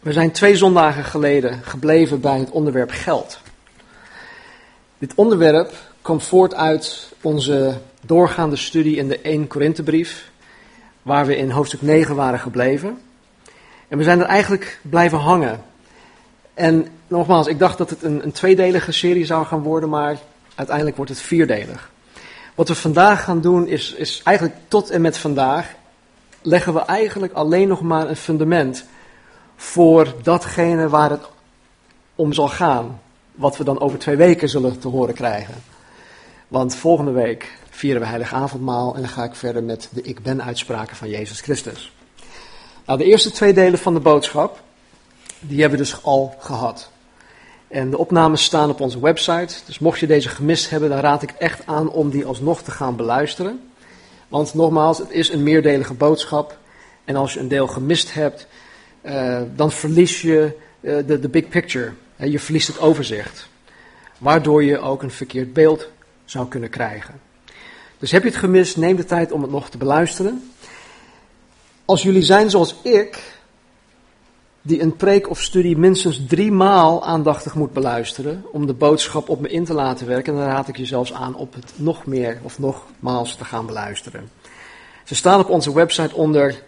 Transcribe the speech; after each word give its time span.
We 0.00 0.12
zijn 0.12 0.30
twee 0.30 0.56
zondagen 0.56 1.04
geleden 1.04 1.60
gebleven 1.62 2.20
bij 2.20 2.38
het 2.38 2.50
onderwerp 2.50 2.90
geld. 2.90 3.40
Dit 4.98 5.14
onderwerp 5.14 5.72
komt 6.02 6.24
voort 6.24 6.54
uit 6.54 7.12
onze 7.20 7.78
doorgaande 8.00 8.56
studie 8.56 8.96
in 8.96 9.08
de 9.08 9.20
1 9.20 9.46
Korinthebrief, 9.46 10.30
waar 11.02 11.26
we 11.26 11.36
in 11.36 11.50
hoofdstuk 11.50 11.82
9 11.82 12.14
waren 12.14 12.38
gebleven. 12.38 12.98
En 13.88 13.98
we 13.98 14.04
zijn 14.04 14.20
er 14.20 14.26
eigenlijk 14.26 14.80
blijven 14.82 15.18
hangen. 15.18 15.64
En 16.54 16.86
nogmaals, 17.06 17.46
ik 17.46 17.58
dacht 17.58 17.78
dat 17.78 17.90
het 17.90 18.02
een, 18.02 18.24
een 18.24 18.32
tweedelige 18.32 18.92
serie 18.92 19.26
zou 19.26 19.46
gaan 19.46 19.62
worden, 19.62 19.88
maar 19.88 20.18
uiteindelijk 20.54 20.96
wordt 20.96 21.10
het 21.10 21.20
vierdelig. 21.20 21.90
Wat 22.54 22.68
we 22.68 22.74
vandaag 22.74 23.24
gaan 23.24 23.40
doen 23.40 23.66
is, 23.66 23.94
is 23.94 24.20
eigenlijk 24.24 24.56
tot 24.68 24.90
en 24.90 25.00
met 25.00 25.18
vandaag 25.18 25.74
leggen 26.42 26.74
we 26.74 26.80
eigenlijk 26.80 27.32
alleen 27.32 27.68
nog 27.68 27.80
maar 27.80 28.08
een 28.08 28.16
fundament 28.16 28.84
voor 29.60 30.14
datgene 30.22 30.88
waar 30.88 31.10
het 31.10 31.24
om 32.14 32.32
zal 32.32 32.48
gaan. 32.48 33.00
Wat 33.32 33.56
we 33.56 33.64
dan 33.64 33.80
over 33.80 33.98
twee 33.98 34.16
weken 34.16 34.48
zullen 34.48 34.78
te 34.78 34.88
horen 34.88 35.14
krijgen. 35.14 35.54
Want 36.48 36.74
volgende 36.74 37.10
week 37.10 37.58
vieren 37.70 38.00
we 38.00 38.06
Heilig 38.06 38.34
Avondmaal 38.34 38.94
en 38.94 39.00
dan 39.00 39.10
ga 39.10 39.24
ik 39.24 39.34
verder 39.34 39.62
met 39.62 39.88
de 39.92 40.02
Ik 40.02 40.22
Ben 40.22 40.42
uitspraken 40.42 40.96
van 40.96 41.08
Jezus 41.08 41.40
Christus. 41.40 41.92
Nou, 42.86 42.98
de 42.98 43.04
eerste 43.04 43.30
twee 43.30 43.52
delen 43.52 43.78
van 43.78 43.94
de 43.94 44.00
boodschap, 44.00 44.60
die 45.40 45.60
hebben 45.60 45.78
we 45.78 45.84
dus 45.84 46.04
al 46.04 46.34
gehad. 46.38 46.90
En 47.68 47.90
de 47.90 47.98
opnames 47.98 48.44
staan 48.44 48.70
op 48.70 48.80
onze 48.80 49.00
website, 49.00 49.54
dus 49.66 49.78
mocht 49.78 49.98
je 49.98 50.06
deze 50.06 50.28
gemist 50.28 50.70
hebben, 50.70 50.88
dan 50.88 50.98
raad 50.98 51.22
ik 51.22 51.30
echt 51.30 51.66
aan 51.66 51.90
om 51.90 52.10
die 52.10 52.26
alsnog 52.26 52.62
te 52.62 52.70
gaan 52.70 52.96
beluisteren. 52.96 53.70
Want 54.28 54.54
nogmaals, 54.54 54.98
het 54.98 55.10
is 55.10 55.28
een 55.28 55.42
meerdelige 55.42 55.94
boodschap. 55.94 56.58
En 57.04 57.16
als 57.16 57.32
je 57.32 57.40
een 57.40 57.48
deel 57.48 57.66
gemist 57.66 58.14
hebt, 58.14 58.46
uh, 59.02 59.40
dan 59.56 59.72
verlies 59.72 60.22
je 60.22 60.56
uh, 60.80 60.96
de, 61.06 61.28
big 61.28 61.48
picture. 61.48 61.92
je 62.16 62.38
verliest 62.38 62.66
het 62.66 62.80
overzicht. 62.80 63.48
Waardoor 64.18 64.64
je 64.64 64.78
ook 64.78 65.02
een 65.02 65.10
verkeerd 65.10 65.52
beeld 65.52 65.88
zou 66.24 66.48
kunnen 66.48 66.70
krijgen. 66.70 67.20
Dus 67.98 68.10
heb 68.10 68.22
je 68.22 68.28
het 68.28 68.38
gemist, 68.38 68.76
neem 68.76 68.96
de 68.96 69.04
tijd 69.04 69.32
om 69.32 69.42
het 69.42 69.50
nog 69.50 69.70
te 69.70 69.78
beluisteren. 69.78 70.50
Als 71.84 72.02
jullie 72.02 72.22
zijn 72.22 72.50
zoals 72.50 72.74
ik, 72.82 73.38
die 74.62 74.82
een 74.82 74.96
preek 74.96 75.30
of 75.30 75.42
studie 75.42 75.76
minstens 75.76 76.20
drie 76.28 76.52
maal 76.52 77.04
aandachtig 77.04 77.54
moet 77.54 77.72
beluisteren 77.72 78.44
om 78.52 78.66
de 78.66 78.72
boodschap 78.72 79.28
op 79.28 79.40
me 79.40 79.48
in 79.48 79.64
te 79.64 79.74
laten 79.74 80.06
werken, 80.06 80.34
dan 80.34 80.44
raad 80.44 80.68
ik 80.68 80.76
je 80.76 80.84
zelfs 80.84 81.12
aan 81.12 81.34
op 81.34 81.54
het 81.54 81.72
nog 81.76 82.06
meer 82.06 82.38
of 82.42 82.58
nogmaals 82.58 83.36
te 83.36 83.44
gaan 83.44 83.66
beluisteren. 83.66 84.30
Ze 85.04 85.14
staan 85.14 85.40
op 85.40 85.48
onze 85.48 85.74
website 85.74 86.14
onder 86.14 86.62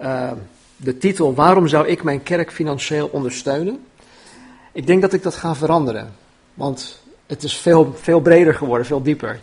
uh, 0.00 0.32
de 0.76 0.98
titel 0.98 1.34
Waarom 1.34 1.68
zou 1.68 1.86
ik 1.86 2.02
mijn 2.02 2.22
kerk 2.22 2.52
financieel 2.52 3.08
ondersteunen? 3.12 3.84
Ik 4.72 4.86
denk 4.86 5.02
dat 5.02 5.12
ik 5.12 5.22
dat 5.22 5.34
ga 5.34 5.54
veranderen, 5.54 6.14
want 6.54 7.02
het 7.26 7.42
is 7.42 7.56
veel, 7.56 7.94
veel 8.00 8.20
breder 8.20 8.54
geworden, 8.54 8.86
veel 8.86 9.02
dieper. 9.02 9.40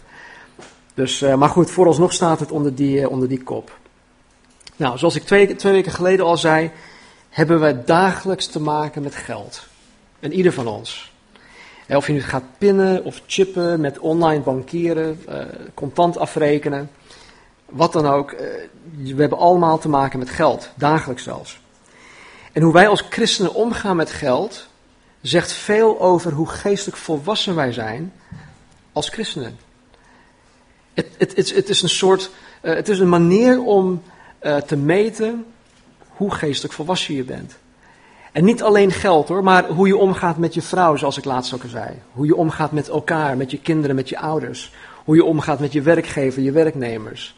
Dus, 0.94 1.22
uh, 1.22 1.36
maar 1.36 1.50
goed, 1.50 1.72
vooralsnog 1.72 2.14
staat 2.14 2.40
het 2.40 2.52
onder 2.52 2.76
die, 2.76 3.00
uh, 3.00 3.10
onder 3.10 3.28
die 3.28 3.44
kop. 3.44 3.78
Nou, 4.76 4.98
zoals 4.98 5.16
ik 5.16 5.24
twee, 5.24 5.56
twee 5.56 5.74
weken 5.74 5.92
geleden 5.92 6.26
al 6.26 6.38
zei, 6.38 6.72
hebben 7.30 7.60
wij 7.60 7.84
dagelijks 7.84 8.48
te 8.48 8.62
maken 8.62 9.02
met 9.02 9.16
geld. 9.16 9.68
En 10.20 10.34
ieder 10.34 10.54
van 10.54 10.68
ons. 10.68 11.12
Of 11.88 12.08
je 12.08 12.14
nu 12.14 12.22
gaat 12.22 12.44
pinnen 12.58 13.04
of 13.04 13.22
chippen 13.28 13.82
met 13.82 14.00
online 14.00 14.42
bankieren, 14.42 15.22
uh, 15.30 15.36
contant 15.74 16.18
afrekenen, 16.18 16.90
wat 17.72 17.94
dan 17.94 18.06
ook. 18.06 18.32
Uh, 18.32 18.40
we 19.16 19.22
hebben 19.22 19.38
allemaal 19.38 19.78
te 19.78 19.90
maken 19.90 20.20
met 20.20 20.30
geld, 20.30 20.70
dagelijks 20.76 21.24
zelfs. 21.24 21.60
En 22.52 22.62
hoe 22.62 22.74
wij 22.74 22.88
als 22.88 23.06
christenen 23.10 23.54
omgaan 23.54 23.96
met 23.96 24.12
geld, 24.12 24.68
zegt 25.22 25.52
veel 25.52 26.02
over 26.02 26.32
hoe 26.32 26.48
geestelijk 26.48 26.98
volwassen 26.98 27.56
wij 27.56 27.72
zijn 27.72 28.14
als 28.92 29.10
christenen. 29.10 29.58
Het, 30.94 31.08
het, 31.18 31.36
het, 31.36 31.56
het 31.56 31.70
is 31.70 31.82
een 31.82 31.90
soort, 31.90 32.30
uh, 32.62 32.74
het 32.74 32.90
is 32.90 33.00
een 33.00 33.10
manier 33.10 33.62
om 33.62 34.02
te 34.66 34.76
meten 34.76 35.46
hoe 36.08 36.32
geestelijk 36.32 36.74
volwassen 36.74 37.16
je 37.16 37.24
bent. 37.24 37.58
En 38.32 38.44
niet 38.44 38.64
alleen 38.64 38.92
geld 38.92 39.28
hoor, 39.28 39.44
maar 39.44 39.68
hoe 39.68 39.88
je 39.88 39.98
omgaat 39.98 40.38
met 40.38 40.54
je 40.54 40.62
vrouw, 40.62 40.96
zoals 40.96 41.18
ik 41.18 41.26
laatst 41.26 41.54
ook 41.54 41.64
al 41.64 41.70
zei. 41.70 41.90
Hoe 42.12 42.26
je 42.26 42.36
omgaat 42.36 42.72
met 42.72 42.88
elkaar, 42.88 43.38
met 43.38 43.52
je 43.52 43.60
kinderen, 43.60 43.96
met 43.96 44.10
je 44.10 44.20
ouders. 44.20 44.74
Hoe 45.04 45.16
je 45.16 45.24
omgaat 45.24 45.60
met 45.60 45.74
je 45.74 45.82
werkgever, 45.82 46.42
je 46.42 46.52
werknemers. 46.52 47.36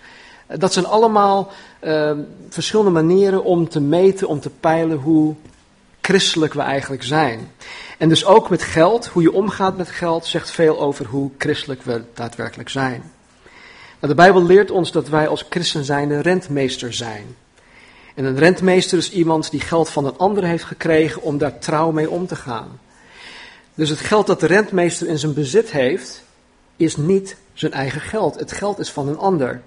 Dat 0.48 0.74
zijn 0.74 0.86
allemaal 0.86 1.52
uh, 1.84 2.12
verschillende 2.50 2.92
manieren 2.92 3.44
om 3.44 3.70
te 3.70 3.82
meten, 3.82 4.28
om 4.28 4.40
te 4.40 4.50
peilen 4.50 4.98
hoe 4.98 5.36
christelijk 6.02 6.54
we 6.54 6.62
eigenlijk 6.62 7.04
zijn. 7.04 7.52
En 7.98 8.10
dus 8.10 8.26
ook 8.26 8.50
met 8.50 8.64
geld, 8.64 9.08
hoe 9.08 9.22
je 9.22 9.34
omgaat 9.34 9.78
met 9.78 9.90
geld, 9.90 10.26
zegt 10.26 10.52
veel 10.52 10.80
over 10.80 11.06
hoe 11.06 11.32
christelijk 11.38 11.82
we 11.82 12.04
daadwerkelijk 12.14 12.70
zijn. 12.70 13.12
Nou, 14.00 14.16
de 14.16 14.22
Bijbel 14.22 14.44
leert 14.44 14.72
ons 14.72 14.92
dat 14.92 15.10
wij 15.10 15.28
als 15.28 15.46
christen 15.50 15.84
zijn 15.84 16.08
de 16.08 16.20
rentmeester 16.20 16.94
zijn. 16.94 17.36
En 18.16 18.26
een 18.26 18.38
rentmeester 18.38 18.98
is 18.98 19.12
iemand 19.12 19.52
die 19.52 19.60
geld 19.60 19.90
van 19.90 20.06
een 20.06 20.18
ander 20.18 20.44
heeft 20.44 20.64
gekregen 20.64 21.22
om 21.22 21.38
daar 21.38 21.60
trouw 21.60 21.92
mee 21.92 22.10
om 22.10 22.28
te 22.28 22.36
gaan. 22.36 22.80
Dus 23.76 23.90
het 23.90 24.00
geld 24.00 24.28
dat 24.28 24.40
de 24.40 24.46
rentmeester 24.46 25.08
in 25.08 25.20
zijn 25.20 25.34
bezit 25.34 25.72
heeft, 25.72 26.24
is 26.76 26.98
niet 26.98 27.36
zijn 27.54 27.74
eigen 27.74 28.02
geld. 28.02 28.40
Het 28.40 28.52
geld 28.52 28.80
is 28.80 28.90
van 28.90 29.08
een 29.08 29.18
ander. 29.18 29.62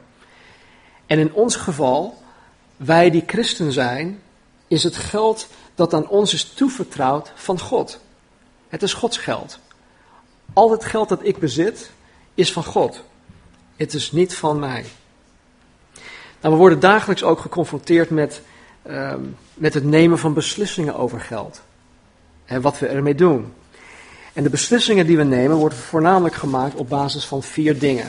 En 1.06 1.18
in 1.18 1.32
ons 1.32 1.56
geval, 1.56 2.22
wij 2.76 3.10
die 3.10 3.24
christen 3.26 3.72
zijn, 3.72 4.20
is 4.68 4.82
het 4.82 4.96
geld 4.96 5.48
dat 5.74 5.94
aan 5.94 6.08
ons 6.08 6.34
is 6.34 6.44
toevertrouwd 6.44 7.32
van 7.34 7.60
God. 7.60 8.00
Het 8.68 8.82
is 8.82 8.94
Gods 8.94 9.18
geld. 9.18 9.58
Al 10.52 10.70
het 10.70 10.84
geld 10.84 11.08
dat 11.08 11.24
ik 11.24 11.38
bezit, 11.38 11.90
is 12.34 12.52
van 12.52 12.64
God. 12.64 13.02
Het 13.76 13.94
is 13.94 14.12
niet 14.12 14.34
van 14.34 14.58
mij. 14.58 14.84
Nou, 16.40 16.54
we 16.54 16.60
worden 16.60 16.80
dagelijks 16.80 17.22
ook 17.22 17.40
geconfronteerd 17.40 18.10
met, 18.10 18.42
uh, 18.86 19.14
met 19.54 19.74
het 19.74 19.84
nemen 19.84 20.18
van 20.18 20.34
beslissingen 20.34 20.96
over 20.96 21.20
geld. 21.20 21.62
En 22.44 22.60
wat 22.60 22.78
we 22.78 22.86
ermee 22.86 23.14
doen. 23.14 23.52
En 24.32 24.42
de 24.42 24.50
beslissingen 24.50 25.06
die 25.06 25.16
we 25.16 25.22
nemen 25.22 25.56
worden 25.56 25.78
voornamelijk 25.78 26.34
gemaakt 26.34 26.74
op 26.74 26.88
basis 26.88 27.24
van 27.24 27.42
vier 27.42 27.78
dingen. 27.78 28.06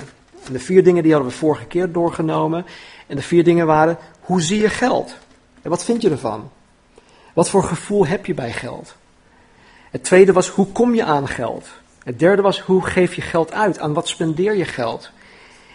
De 0.51 0.59
vier 0.59 0.83
dingen 0.83 1.03
die 1.03 1.11
hadden 1.11 1.31
we 1.31 1.37
vorige 1.37 1.65
keer 1.65 1.91
doorgenomen. 1.91 2.65
En 3.07 3.15
de 3.15 3.21
vier 3.21 3.43
dingen 3.43 3.65
waren, 3.65 3.97
hoe 4.19 4.41
zie 4.41 4.61
je 4.61 4.69
geld? 4.69 5.15
En 5.61 5.69
wat 5.69 5.83
vind 5.83 6.01
je 6.01 6.09
ervan? 6.09 6.51
Wat 7.33 7.49
voor 7.49 7.63
gevoel 7.63 8.07
heb 8.07 8.25
je 8.25 8.33
bij 8.33 8.51
geld? 8.51 8.95
Het 9.91 10.03
tweede 10.03 10.33
was, 10.33 10.47
hoe 10.47 10.67
kom 10.71 10.95
je 10.95 11.03
aan 11.03 11.27
geld? 11.27 11.67
Het 12.03 12.19
derde 12.19 12.41
was, 12.41 12.59
hoe 12.59 12.85
geef 12.85 13.13
je 13.13 13.21
geld 13.21 13.53
uit? 13.53 13.79
Aan 13.79 13.93
wat 13.93 14.07
spendeer 14.07 14.55
je 14.55 14.65
geld? 14.65 15.11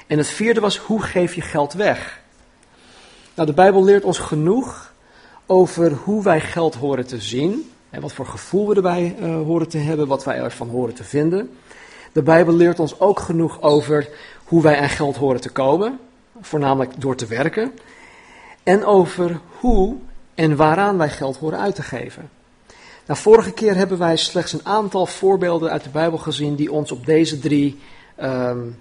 En 0.06 0.18
het 0.18 0.28
vierde 0.28 0.60
was, 0.60 0.76
hoe 0.76 1.02
geef 1.02 1.34
je 1.34 1.40
geld 1.40 1.72
weg? 1.72 2.20
Nou, 3.34 3.48
de 3.48 3.54
Bijbel 3.54 3.84
leert 3.84 4.04
ons 4.04 4.18
genoeg 4.18 4.92
over 5.46 5.92
hoe 5.92 6.22
wij 6.22 6.40
geld 6.40 6.74
horen 6.74 7.06
te 7.06 7.20
zien. 7.20 7.70
En 7.90 8.00
wat 8.00 8.12
voor 8.12 8.26
gevoel 8.26 8.68
we 8.68 8.74
erbij 8.74 9.16
uh, 9.20 9.34
horen 9.34 9.68
te 9.68 9.78
hebben, 9.78 10.06
wat 10.06 10.24
wij 10.24 10.36
ervan 10.36 10.68
horen 10.68 10.94
te 10.94 11.04
vinden. 11.04 11.50
De 12.12 12.22
Bijbel 12.22 12.54
leert 12.54 12.80
ons 12.80 13.00
ook 13.00 13.20
genoeg 13.20 13.62
over 13.62 14.08
hoe 14.52 14.62
wij 14.62 14.80
aan 14.80 14.88
geld 14.88 15.16
horen 15.16 15.40
te 15.40 15.50
komen, 15.50 15.98
voornamelijk 16.40 17.00
door 17.00 17.16
te 17.16 17.26
werken. 17.26 17.72
En 18.62 18.84
over 18.84 19.40
hoe 19.58 19.96
en 20.34 20.56
waaraan 20.56 20.98
wij 20.98 21.08
geld 21.08 21.36
horen 21.36 21.58
uit 21.58 21.74
te 21.74 21.82
geven. 21.82 22.30
Nou, 23.06 23.18
vorige 23.20 23.52
keer 23.52 23.74
hebben 23.74 23.98
wij 23.98 24.16
slechts 24.16 24.52
een 24.52 24.66
aantal 24.66 25.06
voorbeelden 25.06 25.70
uit 25.70 25.84
de 25.84 25.90
Bijbel 25.90 26.18
gezien 26.18 26.54
die 26.54 26.72
ons 26.72 26.92
op 26.92 27.06
deze 27.06 27.38
drie 27.38 27.78
um, 28.22 28.76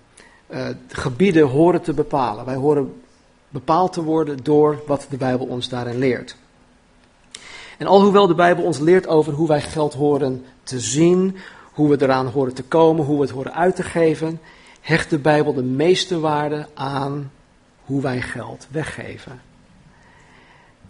uh, 0.49 0.67
gebieden 0.87 1.47
horen 1.47 1.81
te 1.81 1.93
bepalen. 1.93 2.45
Wij 2.45 2.55
horen 2.55 3.01
bepaald 3.49 3.93
te 3.93 4.03
worden 4.03 4.43
door 4.43 4.81
wat 4.87 5.07
de 5.09 5.17
Bijbel 5.17 5.45
ons 5.45 5.69
daarin 5.69 5.97
leert. 5.97 6.35
En 7.77 7.87
alhoewel 7.87 8.27
de 8.27 8.35
Bijbel 8.35 8.63
ons 8.63 8.79
leert 8.79 9.07
over 9.07 9.33
hoe 9.33 9.47
wij 9.47 9.61
geld 9.61 9.93
horen 9.93 10.45
te 10.63 10.79
zien, 10.79 11.37
hoe 11.73 11.89
we 11.89 12.01
eraan 12.01 12.27
horen 12.27 12.53
te 12.53 12.63
komen, 12.63 13.05
hoe 13.05 13.15
we 13.15 13.21
het 13.21 13.31
horen 13.31 13.53
uit 13.53 13.75
te 13.75 13.83
geven, 13.83 14.39
hecht 14.81 15.09
de 15.09 15.19
Bijbel 15.19 15.53
de 15.53 15.63
meeste 15.63 16.19
waarde 16.19 16.67
aan 16.73 17.31
hoe 17.85 18.01
wij 18.01 18.21
geld 18.21 18.67
weggeven. 18.71 19.41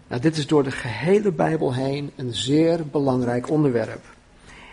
Nou, 0.08 0.22
dit 0.22 0.38
is 0.38 0.48
door 0.48 0.64
de 0.64 0.72
gehele 0.72 1.32
Bijbel 1.32 1.74
heen 1.74 2.12
een 2.16 2.34
zeer 2.34 2.86
belangrijk 2.88 3.50
onderwerp. 3.50 4.04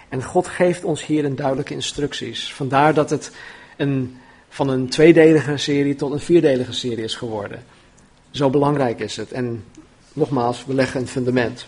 En 0.08 0.22
God 0.22 0.46
geeft 0.46 0.84
ons 0.84 1.06
hierin 1.06 1.34
duidelijke 1.34 1.74
instructies. 1.74 2.54
Vandaar 2.54 2.94
dat 2.94 3.10
het 3.10 3.30
een, 3.76 4.16
van 4.48 4.68
een 4.68 4.88
tweedelige 4.88 5.56
serie 5.56 5.94
tot 5.94 6.12
een 6.12 6.20
vierdelige 6.20 6.72
serie 6.72 7.04
is 7.04 7.14
geworden. 7.14 7.64
Zo 8.30 8.50
belangrijk 8.50 9.00
is 9.00 9.16
het. 9.16 9.32
En 9.32 9.64
nogmaals, 10.12 10.64
we 10.64 10.74
leggen 10.74 11.00
een 11.00 11.08
fundament. 11.08 11.66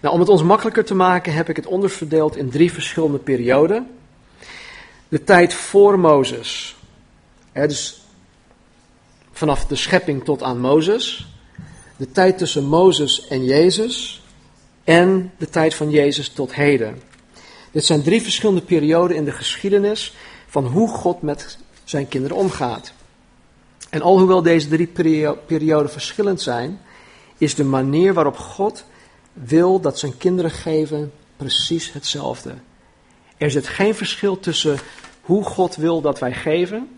Nou, 0.00 0.14
om 0.14 0.20
het 0.20 0.28
ons 0.28 0.42
makkelijker 0.42 0.84
te 0.84 0.94
maken 0.94 1.32
heb 1.32 1.48
ik 1.48 1.56
het 1.56 1.66
onderverdeeld 1.66 2.36
in 2.36 2.50
drie 2.50 2.72
verschillende 2.72 3.18
perioden. 3.18 3.86
De 5.08 5.24
tijd 5.24 5.54
voor 5.54 5.98
Mozes. 5.98 6.76
dus 7.52 8.02
vanaf 9.32 9.66
de 9.66 9.76
schepping 9.76 10.24
tot 10.24 10.42
aan 10.42 10.60
Mozes. 10.60 11.26
De 11.96 12.10
tijd 12.10 12.38
tussen 12.38 12.64
Mozes 12.64 13.26
en 13.26 13.44
Jezus. 13.44 14.22
en 14.84 15.32
de 15.38 15.48
tijd 15.48 15.74
van 15.74 15.90
Jezus 15.90 16.28
tot 16.28 16.54
heden. 16.54 17.02
Dit 17.72 17.84
zijn 17.84 18.02
drie 18.02 18.22
verschillende 18.22 18.60
perioden 18.60 19.16
in 19.16 19.24
de 19.24 19.32
geschiedenis 19.32 20.14
van 20.46 20.66
hoe 20.66 20.88
God 20.88 21.22
met 21.22 21.58
zijn 21.84 22.08
kinderen 22.08 22.36
omgaat. 22.36 22.92
En 23.90 24.02
alhoewel 24.02 24.42
deze 24.42 24.68
drie 24.68 24.86
perioden 25.46 25.90
verschillend 25.90 26.40
zijn, 26.40 26.80
is 27.38 27.54
de 27.54 27.64
manier 27.64 28.14
waarop 28.14 28.36
God 28.36 28.84
wil 29.32 29.80
dat 29.80 29.98
zijn 29.98 30.16
kinderen 30.16 30.50
geven 30.50 31.12
precies 31.36 31.92
hetzelfde. 31.92 32.54
Er 33.38 33.50
zit 33.50 33.68
geen 33.68 33.94
verschil 33.94 34.40
tussen 34.40 34.78
hoe 35.20 35.44
God 35.44 35.76
wil 35.76 36.00
dat 36.00 36.18
wij 36.18 36.32
geven, 36.32 36.88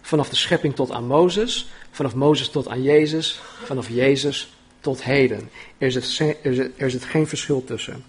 vanaf 0.00 0.28
de 0.28 0.36
schepping 0.36 0.74
tot 0.74 0.90
aan 0.90 1.06
Mozes, 1.06 1.68
vanaf 1.90 2.14
Mozes 2.14 2.48
tot 2.48 2.68
aan 2.68 2.82
Jezus, 2.82 3.40
vanaf 3.64 3.88
Jezus 3.88 4.54
tot 4.80 5.02
heden. 5.02 5.50
Er 5.78 5.92
zit, 5.92 6.18
er 6.42 6.90
zit, 6.90 7.02
er 7.02 7.08
geen 7.08 7.26
verschil 7.26 7.64
tussen. 7.64 8.04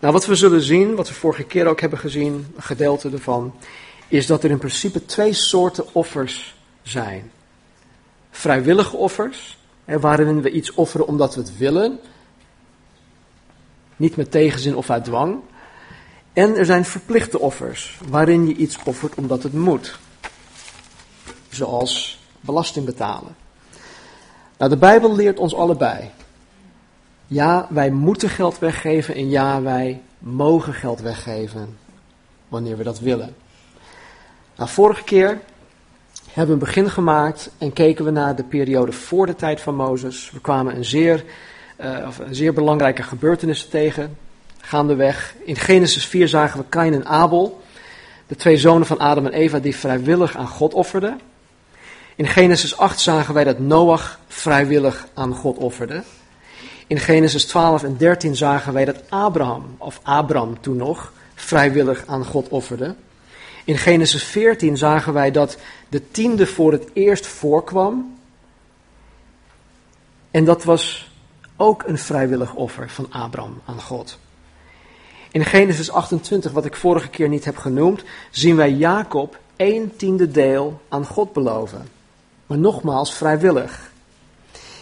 Nou, 0.00 0.12
wat 0.12 0.26
we 0.26 0.34
zullen 0.34 0.62
zien, 0.62 0.94
wat 0.94 1.08
we 1.08 1.14
vorige 1.14 1.44
keer 1.44 1.66
ook 1.66 1.80
hebben 1.80 1.98
gezien, 1.98 2.52
een 2.56 2.62
gedeelte 2.62 3.10
ervan, 3.10 3.54
is 4.08 4.26
dat 4.26 4.44
er 4.44 4.50
in 4.50 4.58
principe 4.58 5.04
twee 5.04 5.32
soorten 5.32 5.84
offers 5.94 6.54
zijn. 6.82 7.30
Vrijwillige 8.30 8.96
offers, 8.96 9.58
waarin 9.84 10.42
we 10.42 10.50
iets 10.50 10.74
offeren 10.74 11.06
omdat 11.06 11.34
we 11.34 11.40
het 11.40 11.56
willen, 11.56 11.98
niet 13.96 14.16
met 14.16 14.30
tegenzin 14.30 14.76
of 14.76 14.90
uit 14.90 15.04
dwang. 15.04 15.40
En 16.36 16.56
er 16.56 16.64
zijn 16.64 16.84
verplichte 16.84 17.40
offers, 17.40 17.98
waarin 18.08 18.46
je 18.46 18.54
iets 18.54 18.78
offert 18.84 19.14
omdat 19.14 19.42
het 19.42 19.52
moet. 19.52 19.98
Zoals 21.48 22.20
belasting 22.40 22.84
betalen. 22.86 23.36
Nou, 24.58 24.70
de 24.70 24.76
Bijbel 24.76 25.14
leert 25.14 25.38
ons 25.38 25.54
allebei. 25.54 26.10
Ja, 27.26 27.66
wij 27.70 27.90
moeten 27.90 28.28
geld 28.28 28.58
weggeven 28.58 29.14
en 29.14 29.30
ja, 29.30 29.62
wij 29.62 30.02
mogen 30.18 30.74
geld 30.74 31.00
weggeven 31.00 31.78
wanneer 32.48 32.76
we 32.76 32.82
dat 32.82 32.98
willen. 32.98 33.34
Nou, 34.56 34.70
vorige 34.70 35.04
keer 35.04 35.40
hebben 36.30 36.46
we 36.46 36.52
een 36.62 36.66
begin 36.66 36.90
gemaakt 36.90 37.50
en 37.58 37.72
keken 37.72 38.04
we 38.04 38.10
naar 38.10 38.36
de 38.36 38.44
periode 38.44 38.92
voor 38.92 39.26
de 39.26 39.36
tijd 39.36 39.60
van 39.60 39.74
Mozes. 39.74 40.30
We 40.30 40.40
kwamen 40.40 40.76
een 40.76 40.84
zeer, 40.84 41.24
uh, 41.80 42.04
of 42.06 42.18
een 42.18 42.34
zeer 42.34 42.52
belangrijke 42.52 43.02
gebeurtenis 43.02 43.68
tegen, 43.68 44.16
gaandeweg. 44.66 45.34
In 45.44 45.56
Genesis 45.56 46.06
4 46.06 46.28
zagen 46.28 46.60
we 46.60 46.66
Kain 46.68 46.94
en 46.94 47.06
Abel, 47.06 47.62
de 48.26 48.36
twee 48.36 48.56
zonen 48.56 48.86
van 48.86 48.98
Adam 48.98 49.26
en 49.26 49.32
Eva, 49.32 49.58
die 49.58 49.76
vrijwillig 49.76 50.36
aan 50.36 50.48
God 50.48 50.74
offerden. 50.74 51.20
In 52.16 52.26
Genesis 52.26 52.76
8 52.76 53.00
zagen 53.00 53.34
wij 53.34 53.44
dat 53.44 53.58
Noach 53.58 54.20
vrijwillig 54.28 55.06
aan 55.14 55.34
God 55.34 55.56
offerde. 55.56 56.02
In 56.86 56.98
Genesis 56.98 57.44
12 57.44 57.82
en 57.82 57.96
13 57.96 58.36
zagen 58.36 58.72
wij 58.72 58.84
dat 58.84 59.02
Abraham, 59.08 59.74
of 59.78 60.00
Abram 60.02 60.60
toen 60.60 60.76
nog, 60.76 61.12
vrijwillig 61.34 62.04
aan 62.06 62.24
God 62.24 62.48
offerde. 62.48 62.94
In 63.64 63.78
Genesis 63.78 64.22
14 64.22 64.76
zagen 64.76 65.12
wij 65.12 65.30
dat 65.30 65.56
de 65.88 66.10
tiende 66.10 66.46
voor 66.46 66.72
het 66.72 66.88
eerst 66.92 67.26
voorkwam. 67.26 68.18
En 70.30 70.44
dat 70.44 70.64
was 70.64 71.10
ook 71.56 71.82
een 71.86 71.98
vrijwillig 71.98 72.54
offer 72.54 72.90
van 72.90 73.12
Abraham 73.12 73.60
aan 73.64 73.80
God. 73.80 74.18
In 75.36 75.44
Genesis 75.44 75.90
28, 75.90 76.52
wat 76.52 76.64
ik 76.64 76.76
vorige 76.76 77.08
keer 77.08 77.28
niet 77.28 77.44
heb 77.44 77.56
genoemd, 77.56 78.02
zien 78.30 78.56
wij 78.56 78.72
Jacob 78.72 79.38
één 79.56 79.96
tiende 79.96 80.30
deel 80.30 80.80
aan 80.88 81.06
God 81.06 81.32
beloven. 81.32 81.88
Maar 82.46 82.58
nogmaals, 82.58 83.14
vrijwillig. 83.14 83.90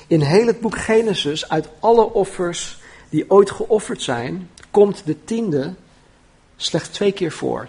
In 0.07 0.21
heel 0.21 0.47
het 0.47 0.61
boek 0.61 0.79
Genesis, 0.79 1.49
uit 1.49 1.69
alle 1.81 2.13
offers 2.13 2.81
die 3.09 3.31
ooit 3.31 3.51
geofferd 3.51 4.03
zijn, 4.03 4.51
komt 4.71 5.03
de 5.05 5.25
tiende 5.25 5.75
slechts 6.57 6.89
twee 6.89 7.13
keer 7.13 7.33
voor. 7.33 7.69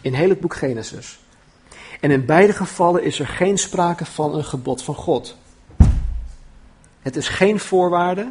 In 0.00 0.14
heel 0.14 0.28
het 0.28 0.40
boek 0.40 0.54
Genesis. 0.54 1.18
En 2.00 2.10
in 2.10 2.24
beide 2.24 2.52
gevallen 2.52 3.02
is 3.02 3.18
er 3.18 3.26
geen 3.26 3.58
sprake 3.58 4.04
van 4.04 4.34
een 4.34 4.44
gebod 4.44 4.82
van 4.82 4.94
God. 4.94 5.36
Het 7.00 7.16
is 7.16 7.28
geen 7.28 7.58
voorwaarde. 7.58 8.30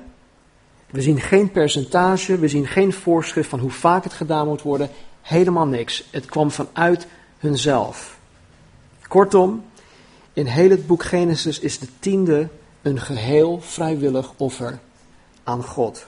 We 0.94 1.02
zien 1.02 1.22
geen 1.22 1.52
percentage. 1.52 2.40
We 2.40 2.48
zien 2.48 2.68
geen 2.68 2.94
voorschrift 2.94 3.50
van 3.50 3.60
hoe 3.60 3.72
vaak 3.72 4.04
het 4.04 4.14
gedaan 4.14 4.48
moet 4.48 4.62
worden. 4.62 4.90
Helemaal 5.22 5.66
niks. 5.66 6.04
Het 6.12 6.26
kwam 6.26 6.52
vanuit 6.52 7.08
hunzelf. 7.38 8.18
Kortom, 9.08 9.64
in 10.34 10.46
heel 10.46 10.70
het 10.70 10.88
boek 10.88 11.04
Genesis 11.04 11.60
is 11.60 11.80
de 11.80 11.88
tiende 12.00 12.48
een 12.82 13.00
geheel 13.00 13.62
vrijwillig 13.62 14.34
offer 14.38 14.80
aan 15.44 15.64
God. 15.64 16.06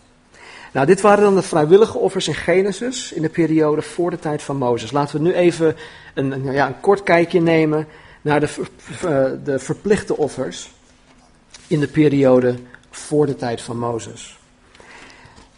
Nou, 0.74 0.86
dit 0.86 1.02
waren 1.02 1.24
dan 1.24 1.36
de 1.36 1.42
vrijwillige 1.42 1.98
offers 1.98 2.28
in 2.28 2.36
Genesis 2.36 3.12
in 3.12 3.22
de 3.22 3.30
periode 3.30 3.82
voor 3.82 4.10
de 4.10 4.20
tijd 4.20 4.42
van 4.42 4.58
Mozes. 4.58 4.92
Laten 4.92 5.18
we 5.18 5.28
nu 5.28 5.34
even 5.34 5.76
een, 6.14 6.44
ja, 6.44 6.68
een 6.68 6.80
kort 6.80 7.04
kijkje 7.04 7.42
nemen 7.42 7.88
naar 8.22 8.40
de, 8.40 8.50
eh, 8.90 9.44
de 9.44 9.60
verplichte 9.60 10.18
offers 10.18 10.72
in 11.68 11.80
de 11.80 11.88
periode 11.88 12.56
voor 12.90 13.26
de 13.26 13.36
tijd 13.36 13.62
van 13.62 13.78
Mozes. 13.78 14.38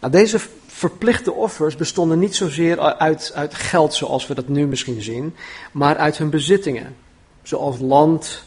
Nou, 0.00 0.12
deze 0.12 0.38
verplichte 0.66 1.32
offers 1.32 1.76
bestonden 1.76 2.18
niet 2.18 2.36
zozeer 2.36 2.96
uit, 2.98 3.32
uit 3.34 3.54
geld 3.54 3.94
zoals 3.94 4.26
we 4.26 4.34
dat 4.34 4.48
nu 4.48 4.66
misschien 4.66 5.02
zien, 5.02 5.34
maar 5.72 5.96
uit 5.96 6.18
hun 6.18 6.30
bezittingen. 6.30 6.96
Zoals 7.42 7.78
land, 7.78 8.42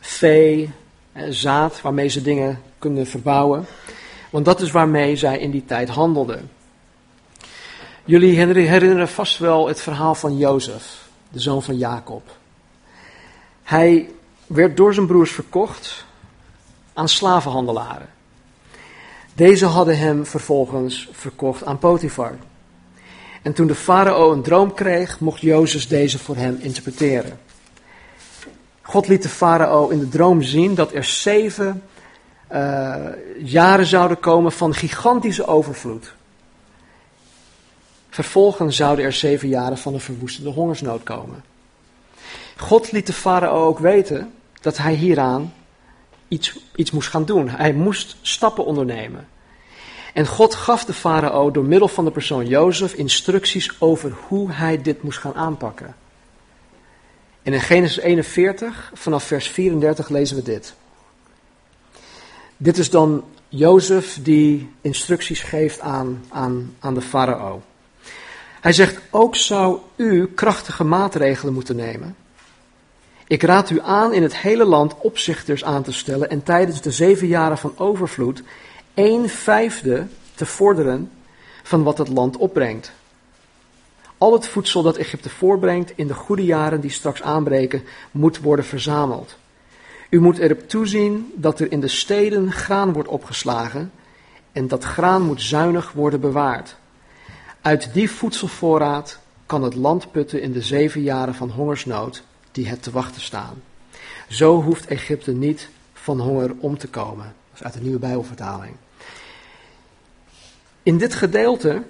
vee, 0.00 0.70
zaad 1.28 1.80
waarmee 1.80 2.08
ze 2.08 2.22
dingen 2.22 2.62
kunnen 2.78 3.06
verbouwen. 3.06 3.66
Want 4.30 4.44
dat 4.44 4.60
is 4.60 4.70
waarmee 4.70 5.16
zij 5.16 5.38
in 5.38 5.50
die 5.50 5.64
tijd 5.64 5.88
handelden. 5.88 6.50
Jullie 8.04 8.36
herinneren 8.36 9.08
vast 9.08 9.38
wel 9.38 9.68
het 9.68 9.80
verhaal 9.80 10.14
van 10.14 10.36
Jozef, 10.36 11.08
de 11.28 11.40
zoon 11.40 11.62
van 11.62 11.76
Jacob. 11.76 12.36
Hij 13.62 14.10
werd 14.46 14.76
door 14.76 14.94
zijn 14.94 15.06
broers 15.06 15.30
verkocht 15.30 16.04
aan 16.92 17.08
slavenhandelaren. 17.08 18.08
Deze 19.36 19.66
hadden 19.66 19.98
hem 19.98 20.26
vervolgens 20.26 21.08
verkocht 21.12 21.64
aan 21.64 21.78
Potifar. 21.78 22.32
En 23.42 23.52
toen 23.52 23.66
de 23.66 23.74
farao 23.74 24.32
een 24.32 24.42
droom 24.42 24.74
kreeg, 24.74 25.20
mocht 25.20 25.40
Jozef 25.40 25.86
deze 25.86 26.18
voor 26.18 26.36
hem 26.36 26.58
interpreteren. 26.60 27.38
God 28.82 29.08
liet 29.08 29.22
de 29.22 29.28
farao 29.28 29.88
in 29.88 29.98
de 29.98 30.08
droom 30.08 30.42
zien 30.42 30.74
dat 30.74 30.92
er 30.92 31.04
zeven 31.04 31.82
uh, 32.52 33.06
jaren 33.38 33.86
zouden 33.86 34.20
komen 34.20 34.52
van 34.52 34.74
gigantische 34.74 35.46
overvloed. 35.46 36.14
Vervolgens 38.10 38.76
zouden 38.76 39.04
er 39.04 39.12
zeven 39.12 39.48
jaren 39.48 39.78
van 39.78 39.94
een 39.94 40.00
verwoestende 40.00 40.50
hongersnood 40.50 41.02
komen. 41.02 41.44
God 42.56 42.92
liet 42.92 43.06
de 43.06 43.12
farao 43.12 43.66
ook 43.66 43.78
weten 43.78 44.32
dat 44.60 44.76
hij 44.76 44.94
hieraan 44.94 45.52
iets, 46.28 46.58
iets 46.74 46.90
moest 46.90 47.08
gaan 47.08 47.24
doen. 47.24 47.48
Hij 47.48 47.72
moest 47.72 48.16
stappen 48.22 48.64
ondernemen. 48.64 49.28
En 50.16 50.26
God 50.26 50.54
gaf 50.54 50.84
de 50.84 50.92
farao 50.92 51.50
door 51.50 51.64
middel 51.64 51.88
van 51.88 52.04
de 52.04 52.10
persoon 52.10 52.46
Jozef 52.46 52.92
instructies 52.92 53.80
over 53.80 54.12
hoe 54.26 54.52
hij 54.52 54.82
dit 54.82 55.02
moest 55.02 55.18
gaan 55.18 55.34
aanpakken. 55.34 55.96
En 57.42 57.52
in 57.52 57.60
Genesis 57.60 57.98
41, 57.98 58.90
vanaf 58.94 59.24
vers 59.24 59.48
34, 59.48 60.08
lezen 60.08 60.36
we 60.36 60.42
dit. 60.42 60.74
Dit 62.56 62.78
is 62.78 62.90
dan 62.90 63.24
Jozef 63.48 64.18
die 64.22 64.70
instructies 64.80 65.42
geeft 65.42 65.80
aan, 65.80 66.24
aan, 66.28 66.74
aan 66.80 66.94
de 66.94 67.02
farao. 67.02 67.62
Hij 68.60 68.72
zegt, 68.72 69.00
ook 69.10 69.36
zou 69.36 69.78
u 69.96 70.26
krachtige 70.26 70.84
maatregelen 70.84 71.54
moeten 71.54 71.76
nemen. 71.76 72.16
Ik 73.26 73.42
raad 73.42 73.70
u 73.70 73.80
aan 73.82 74.12
in 74.12 74.22
het 74.22 74.36
hele 74.36 74.64
land 74.64 74.94
opzichters 74.98 75.64
aan 75.64 75.82
te 75.82 75.92
stellen 75.92 76.30
en 76.30 76.42
tijdens 76.42 76.80
de 76.80 76.90
zeven 76.90 77.26
jaren 77.26 77.58
van 77.58 77.72
overvloed 77.76 78.42
een 78.96 79.28
vijfde 79.28 80.06
te 80.34 80.46
vorderen 80.46 81.10
van 81.62 81.82
wat 81.82 81.98
het 81.98 82.08
land 82.08 82.36
opbrengt. 82.36 82.92
Al 84.18 84.32
het 84.32 84.46
voedsel 84.46 84.82
dat 84.82 84.96
Egypte 84.96 85.28
voorbrengt 85.28 85.92
in 85.96 86.06
de 86.06 86.14
goede 86.14 86.44
jaren 86.44 86.80
die 86.80 86.90
straks 86.90 87.22
aanbreken, 87.22 87.82
moet 88.10 88.40
worden 88.40 88.64
verzameld. 88.64 89.36
U 90.10 90.20
moet 90.20 90.38
erop 90.38 90.68
toezien 90.68 91.32
dat 91.34 91.60
er 91.60 91.72
in 91.72 91.80
de 91.80 91.88
steden 91.88 92.52
graan 92.52 92.92
wordt 92.92 93.08
opgeslagen 93.08 93.92
en 94.52 94.68
dat 94.68 94.84
graan 94.84 95.22
moet 95.22 95.42
zuinig 95.42 95.92
worden 95.92 96.20
bewaard. 96.20 96.76
Uit 97.60 97.92
die 97.92 98.10
voedselvoorraad 98.10 99.18
kan 99.46 99.62
het 99.62 99.74
land 99.74 100.10
putten 100.10 100.42
in 100.42 100.52
de 100.52 100.62
zeven 100.62 101.02
jaren 101.02 101.34
van 101.34 101.50
hongersnood 101.50 102.22
die 102.52 102.68
het 102.68 102.82
te 102.82 102.90
wachten 102.90 103.20
staan. 103.20 103.62
Zo 104.28 104.62
hoeft 104.62 104.86
Egypte 104.86 105.32
niet 105.32 105.68
van 105.92 106.20
honger 106.20 106.54
om 106.58 106.78
te 106.78 106.88
komen. 106.88 107.24
Dat 107.24 107.58
is 107.58 107.62
uit 107.62 107.74
de 107.74 107.80
nieuwe 107.80 107.98
Bijbelvertaling. 107.98 108.76
In 110.86 110.98
dit 110.98 111.14
gedeelte 111.14 111.82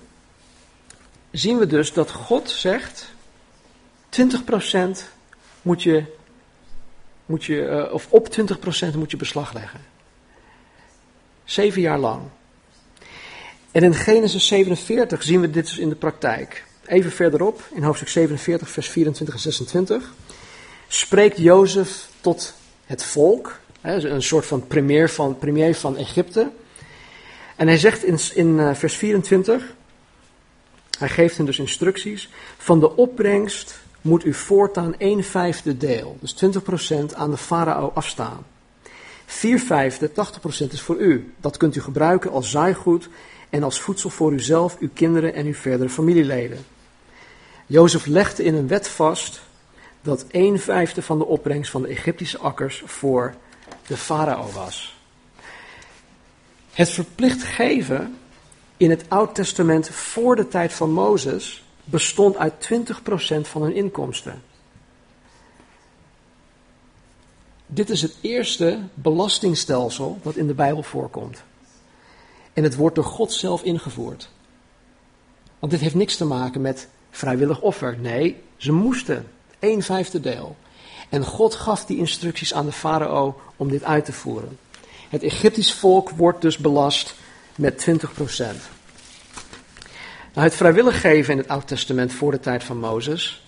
zien 1.31 1.59
we 1.59 1.67
dus 1.67 1.93
dat 1.93 2.11
God 2.11 2.51
zegt: 2.51 3.07
20% 4.11 4.25
moet 5.63 5.83
je, 5.83 6.05
moet 7.27 7.45
je 7.45 7.57
uh, 7.57 7.93
of 7.93 8.07
op 8.11 8.29
20% 8.93 8.97
moet 8.97 9.11
je 9.11 9.17
beslag 9.17 9.53
leggen. 9.53 9.81
Zeven 11.45 11.81
jaar 11.81 11.99
lang. 11.99 12.23
En 13.71 13.83
in 13.83 13.95
Genesis 13.95 14.47
47 14.47 15.23
zien 15.23 15.41
we 15.41 15.51
dit 15.51 15.67
dus 15.67 15.79
in 15.79 15.89
de 15.89 15.95
praktijk. 15.95 16.65
Even 16.87 17.13
verderop, 17.13 17.69
in 17.73 17.83
hoofdstuk 17.83 18.09
47, 18.09 18.71
vers 18.71 18.89
24 18.89 19.35
en 19.35 19.41
26, 19.41 20.13
spreekt 20.89 21.39
Jozef 21.39 22.09
tot 22.21 22.55
het 22.85 23.05
volk, 23.05 23.59
een 23.81 24.23
soort 24.23 24.47
van 24.47 24.67
premier 24.67 25.11
van, 25.11 25.39
premier 25.39 25.75
van 25.75 25.97
Egypte. 25.97 26.51
En 27.57 27.67
hij 27.67 27.79
zegt 27.79 28.05
in, 28.05 28.19
in 28.35 28.61
eh, 28.61 28.75
vers 28.75 28.97
24, 28.97 29.75
hij 30.99 31.09
geeft 31.09 31.37
hen 31.37 31.47
dus 31.47 31.59
instructies, 31.59 32.31
van 32.57 32.81
de 32.81 32.97
opbrengst 32.97 33.79
moet 34.01 34.25
u 34.25 34.35
voortaan 34.35 34.99
1 34.99 35.25
vijfde 35.25 35.77
deel, 35.77 36.17
dus 36.21 36.35
20% 36.45 37.15
aan 37.15 37.31
de 37.31 37.37
farao 37.37 37.91
afstaan. 37.95 38.45
4 39.27 39.61
vijfde, 39.61 40.11
80% 40.11 40.13
is 40.71 40.81
voor 40.81 40.97
u. 40.97 41.35
Dat 41.41 41.57
kunt 41.57 41.77
u 41.77 41.81
gebruiken 41.81 42.31
als 42.31 42.51
zaaigoed 42.51 43.09
en 43.51 43.63
als 43.63 43.81
voedsel 43.81 44.11
voor 44.11 44.33
uzelf, 44.33 44.79
uw 44.79 44.89
kinderen 44.95 45.35
en 45.35 45.47
uw 45.47 45.55
verdere 45.55 45.89
familieleden. 45.89 46.59
Jozef 47.67 48.07
legde 48.07 48.45
in 48.45 48.55
een 48.55 48.69
wet 48.69 48.89
vast 48.89 49.41
dat 50.03 50.25
1 50.29 50.59
vijfde 50.59 51.03
van 51.03 51.19
de 51.19 51.27
opbrengst 51.27 51.71
van 51.71 51.83
de 51.83 51.89
Egyptische 51.89 52.39
akkers 52.39 52.83
voor 52.87 53.35
de 53.87 53.97
farao 53.97 54.51
was. 54.53 54.96
Het 56.77 56.89
verplicht 56.89 57.43
geven 57.43 58.17
in 58.77 58.91
het 58.91 59.05
Oud 59.09 59.35
Testament 59.35 59.89
voor 59.89 60.37
de 60.37 60.49
tijd 60.49 60.73
van 60.73 60.93
Mozes 60.93 61.65
bestond 61.85 62.37
uit 62.37 62.69
20% 62.73 63.41
van 63.41 63.63
hun 63.63 63.75
inkomsten. 63.75 64.43
Dit 67.67 67.91
is 67.91 68.03
het 68.03 68.17
eerste 68.21 68.79
belastingstelsel 68.95 70.19
dat 70.23 70.37
in 70.37 70.47
de 70.47 70.55
Bijbel 70.55 70.83
voorkomt. 70.83 71.43
En 72.53 72.63
het 72.63 72.75
wordt 72.75 72.95
door 72.95 73.05
God 73.05 73.33
zelf 73.33 73.63
ingevoerd. 73.63 74.31
Want 75.59 75.73
dit 75.73 75.81
heeft 75.81 75.95
niks 75.95 76.17
te 76.17 76.25
maken 76.25 76.61
met 76.61 76.89
vrijwillig 77.11 77.61
offer. 77.61 77.99
Nee, 77.99 78.43
ze 78.57 78.73
moesten. 78.73 79.31
Een 79.59 79.83
vijfde 79.83 80.21
deel. 80.21 80.57
En 81.09 81.25
God 81.25 81.55
gaf 81.55 81.85
die 81.85 81.99
instructies 81.99 82.55
aan 82.55 82.67
de 82.67 82.73
farao 82.73 83.41
om 83.57 83.69
dit 83.69 83.85
uit 83.85 84.05
te 84.05 84.13
voeren. 84.13 84.59
Het 85.09 85.23
Egyptisch 85.23 85.73
volk 85.73 86.11
wordt 86.11 86.41
dus 86.41 86.57
belast 86.57 87.15
met 87.57 87.87
20% 87.91 87.95
Nou, 90.33 90.47
het 90.47 90.55
vrijwillig 90.55 91.01
geven 91.01 91.33
in 91.33 91.39
het 91.39 91.49
Oude 91.49 91.67
Testament 91.67 92.13
voor 92.13 92.31
de 92.31 92.41
tijd 92.41 92.65
van 92.65 92.79
Mozes 92.79 93.45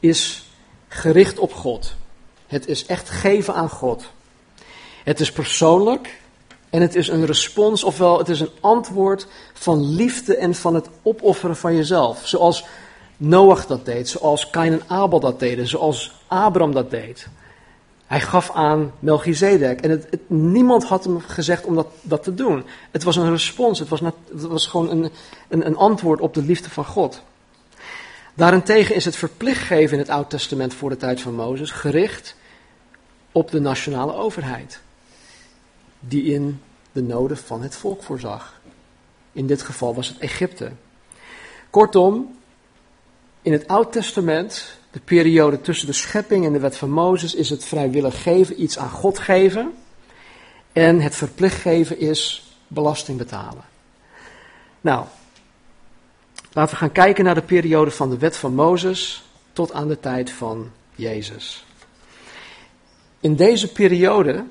is 0.00 0.44
gericht 0.88 1.38
op 1.38 1.52
God. 1.52 1.94
Het 2.46 2.66
is 2.66 2.86
echt 2.86 3.08
geven 3.08 3.54
aan 3.54 3.70
God. 3.70 4.10
Het 5.04 5.20
is 5.20 5.32
persoonlijk 5.32 6.20
en 6.70 6.80
het 6.80 6.94
is 6.94 7.08
een 7.08 7.26
respons, 7.26 7.84
ofwel 7.84 8.18
het 8.18 8.28
is 8.28 8.40
een 8.40 8.50
antwoord 8.60 9.26
van 9.52 9.94
liefde 9.94 10.36
en 10.36 10.54
van 10.54 10.74
het 10.74 10.88
opofferen 11.02 11.56
van 11.56 11.76
jezelf. 11.76 12.26
Zoals 12.26 12.64
Noach 13.16 13.66
dat 13.66 13.84
deed, 13.84 14.08
zoals 14.08 14.50
Kain 14.50 14.72
en 14.72 14.82
Abel 14.86 15.20
dat 15.20 15.40
deden, 15.40 15.66
zoals 15.66 16.12
Abraham 16.26 16.72
dat 16.72 16.90
deed. 16.90 17.28
Hij 18.10 18.20
gaf 18.20 18.50
aan 18.50 18.92
Melchizedek 18.98 19.80
en 19.80 19.90
het, 19.90 20.18
niemand 20.26 20.84
had 20.84 21.04
hem 21.04 21.20
gezegd 21.20 21.64
om 21.64 21.74
dat, 21.74 21.86
dat 22.02 22.22
te 22.22 22.34
doen. 22.34 22.64
Het 22.90 23.02
was 23.02 23.16
een 23.16 23.30
respons, 23.30 23.78
het 23.78 23.88
was, 23.88 24.00
was 24.30 24.66
gewoon 24.66 24.90
een, 24.90 25.10
een, 25.48 25.66
een 25.66 25.76
antwoord 25.76 26.20
op 26.20 26.34
de 26.34 26.42
liefde 26.42 26.70
van 26.70 26.84
God. 26.84 27.22
Daarentegen 28.34 28.94
is 28.94 29.04
het 29.04 29.16
verplicht 29.16 29.62
geven 29.62 29.92
in 29.92 29.98
het 29.98 30.08
Oude 30.08 30.28
Testament 30.28 30.74
voor 30.74 30.90
de 30.90 30.96
tijd 30.96 31.20
van 31.20 31.34
Mozes 31.34 31.70
gericht 31.70 32.36
op 33.32 33.50
de 33.50 33.60
nationale 33.60 34.14
overheid, 34.14 34.80
die 36.00 36.22
in 36.22 36.60
de 36.92 37.02
noden 37.02 37.36
van 37.36 37.62
het 37.62 37.76
volk 37.76 38.02
voorzag. 38.02 38.60
In 39.32 39.46
dit 39.46 39.62
geval 39.62 39.94
was 39.94 40.08
het 40.08 40.18
Egypte. 40.18 40.70
Kortom, 41.70 42.38
in 43.42 43.52
het 43.52 43.68
Oud 43.68 43.92
Testament, 43.92 44.78
de 44.90 45.00
periode 45.00 45.60
tussen 45.60 45.86
de 45.86 45.92
schepping 45.92 46.46
en 46.46 46.52
de 46.52 46.58
wet 46.58 46.76
van 46.76 46.90
Mozes, 46.90 47.34
is 47.34 47.50
het 47.50 47.64
vrijwillig 47.64 48.22
geven, 48.22 48.62
iets 48.62 48.78
aan 48.78 48.90
God 48.90 49.18
geven. 49.18 49.72
En 50.72 51.00
het 51.00 51.14
verplicht 51.14 51.60
geven 51.60 51.98
is 51.98 52.44
belasting 52.66 53.18
betalen. 53.18 53.64
Nou, 54.80 55.04
laten 56.52 56.72
we 56.72 56.80
gaan 56.80 56.92
kijken 56.92 57.24
naar 57.24 57.34
de 57.34 57.42
periode 57.42 57.90
van 57.90 58.10
de 58.10 58.18
wet 58.18 58.36
van 58.36 58.54
Mozes 58.54 59.24
tot 59.52 59.72
aan 59.72 59.88
de 59.88 60.00
tijd 60.00 60.30
van 60.30 60.70
Jezus. 60.94 61.64
In 63.20 63.36
deze 63.36 63.72
periode 63.72 64.44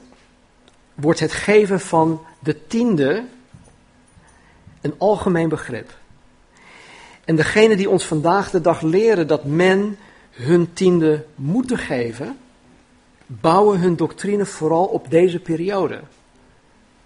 wordt 0.93 1.19
het 1.19 1.31
geven 1.31 1.79
van 1.79 2.25
de 2.39 2.67
tiende 2.67 3.25
een 4.81 4.95
algemeen 4.97 5.49
begrip. 5.49 5.97
En 7.25 7.35
degene 7.35 7.75
die 7.75 7.89
ons 7.89 8.05
vandaag 8.05 8.49
de 8.49 8.61
dag 8.61 8.81
leren 8.81 9.27
dat 9.27 9.45
men 9.45 9.97
hun 10.39 10.73
tiende 10.73 11.25
moeten 11.35 11.77
geven, 11.77 12.37
bouwen 13.25 13.79
hun 13.79 13.95
doctrine 13.95 14.45
vooral 14.45 14.85
op 14.85 15.09
deze 15.09 15.39
periode. 15.39 16.01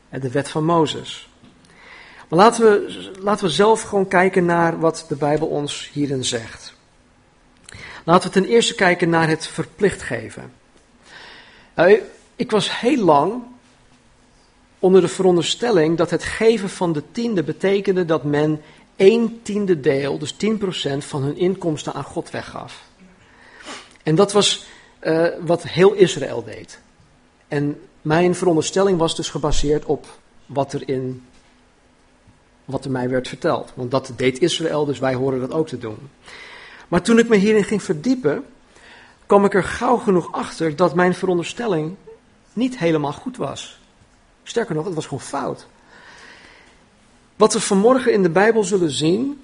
De 0.09 0.29
wet 0.29 0.49
van 0.49 0.65
Mozes. 0.65 1.29
Maar 2.29 2.39
laten 2.39 2.63
we, 2.63 3.11
laten 3.19 3.45
we 3.45 3.51
zelf 3.51 3.81
gewoon 3.81 4.07
kijken 4.07 4.45
naar 4.45 4.79
wat 4.79 5.05
de 5.07 5.15
Bijbel 5.15 5.47
ons 5.47 5.89
hierin 5.93 6.23
zegt. 6.23 6.73
Laten 8.03 8.27
we 8.27 8.33
ten 8.33 8.45
eerste 8.45 8.75
kijken 8.75 9.09
naar 9.09 9.27
het 9.27 9.47
verplicht 9.47 10.01
geven. 10.01 10.53
Nou, 11.75 11.99
ik 12.35 12.51
was 12.51 12.79
heel 12.79 13.03
lang 13.03 13.43
onder 14.79 15.01
de 15.01 15.07
veronderstelling 15.07 15.97
dat 15.97 16.09
het 16.09 16.23
geven 16.23 16.69
van 16.69 16.93
de 16.93 17.03
tiende 17.11 17.43
betekende 17.43 18.05
dat 18.05 18.23
men 18.23 18.61
een 18.95 19.39
tiende 19.43 19.79
deel, 19.79 20.17
dus 20.17 20.33
10% 20.33 20.97
van 20.97 21.21
hun 21.23 21.37
inkomsten 21.37 21.93
aan 21.93 22.03
God 22.03 22.29
weggaf. 22.29 22.83
En 24.03 24.15
dat 24.15 24.31
was 24.31 24.65
uh, 25.01 25.27
wat 25.39 25.63
heel 25.63 25.93
Israël 25.93 26.43
deed. 26.43 26.79
En 27.47 27.81
mijn 28.01 28.35
veronderstelling 28.35 28.97
was 28.97 29.15
dus 29.15 29.29
gebaseerd 29.29 29.85
op 29.85 30.05
wat 30.45 30.73
er 30.73 30.89
in 30.89 31.23
wat 32.65 32.85
er 32.85 32.91
mij 32.91 33.09
werd 33.09 33.27
verteld. 33.27 33.71
Want 33.75 33.91
dat 33.91 34.11
deed 34.15 34.39
Israël, 34.39 34.85
dus 34.85 34.99
wij 34.99 35.13
horen 35.13 35.39
dat 35.39 35.51
ook 35.51 35.67
te 35.67 35.77
doen. 35.77 36.09
Maar 36.87 37.01
toen 37.01 37.19
ik 37.19 37.29
me 37.29 37.35
hierin 37.35 37.63
ging 37.63 37.83
verdiepen, 37.83 38.45
kwam 39.25 39.45
ik 39.45 39.53
er 39.53 39.63
gauw 39.63 39.97
genoeg 39.97 40.31
achter 40.31 40.75
dat 40.75 40.95
mijn 40.95 41.13
veronderstelling 41.13 41.95
niet 42.53 42.77
helemaal 42.77 43.13
goed 43.13 43.37
was. 43.37 43.79
Sterker 44.43 44.75
nog, 44.75 44.85
het 44.85 44.93
was 44.93 45.05
gewoon 45.05 45.23
fout. 45.23 45.67
Wat 47.35 47.53
we 47.53 47.59
vanmorgen 47.59 48.13
in 48.13 48.23
de 48.23 48.29
Bijbel 48.29 48.63
zullen 48.63 48.91
zien, 48.91 49.43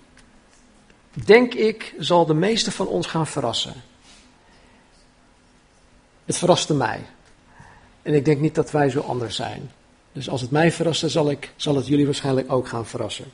denk 1.14 1.54
ik, 1.54 1.94
zal 1.98 2.26
de 2.26 2.34
meeste 2.34 2.72
van 2.72 2.88
ons 2.88 3.08
gaan 3.08 3.28
verrassen. 3.28 3.74
Het 6.30 6.38
verraste 6.38 6.74
mij. 6.74 7.00
En 8.02 8.14
ik 8.14 8.26
denk 8.26 8.40
niet 8.40 8.56
dat 8.56 8.72
wij 8.72 8.90
zo 8.90 9.00
anders 9.00 9.36
zijn. 9.36 9.72
Dus 10.12 10.30
als 10.30 10.42
het 10.42 10.52
mij 10.52 10.72
verraste, 10.72 11.10
zal, 11.10 11.30
ik, 11.30 11.52
zal 11.56 11.76
het 11.76 11.88
jullie 11.88 12.06
waarschijnlijk 12.06 12.52
ook 12.52 12.68
gaan 12.68 12.86
verrassen. 12.86 13.26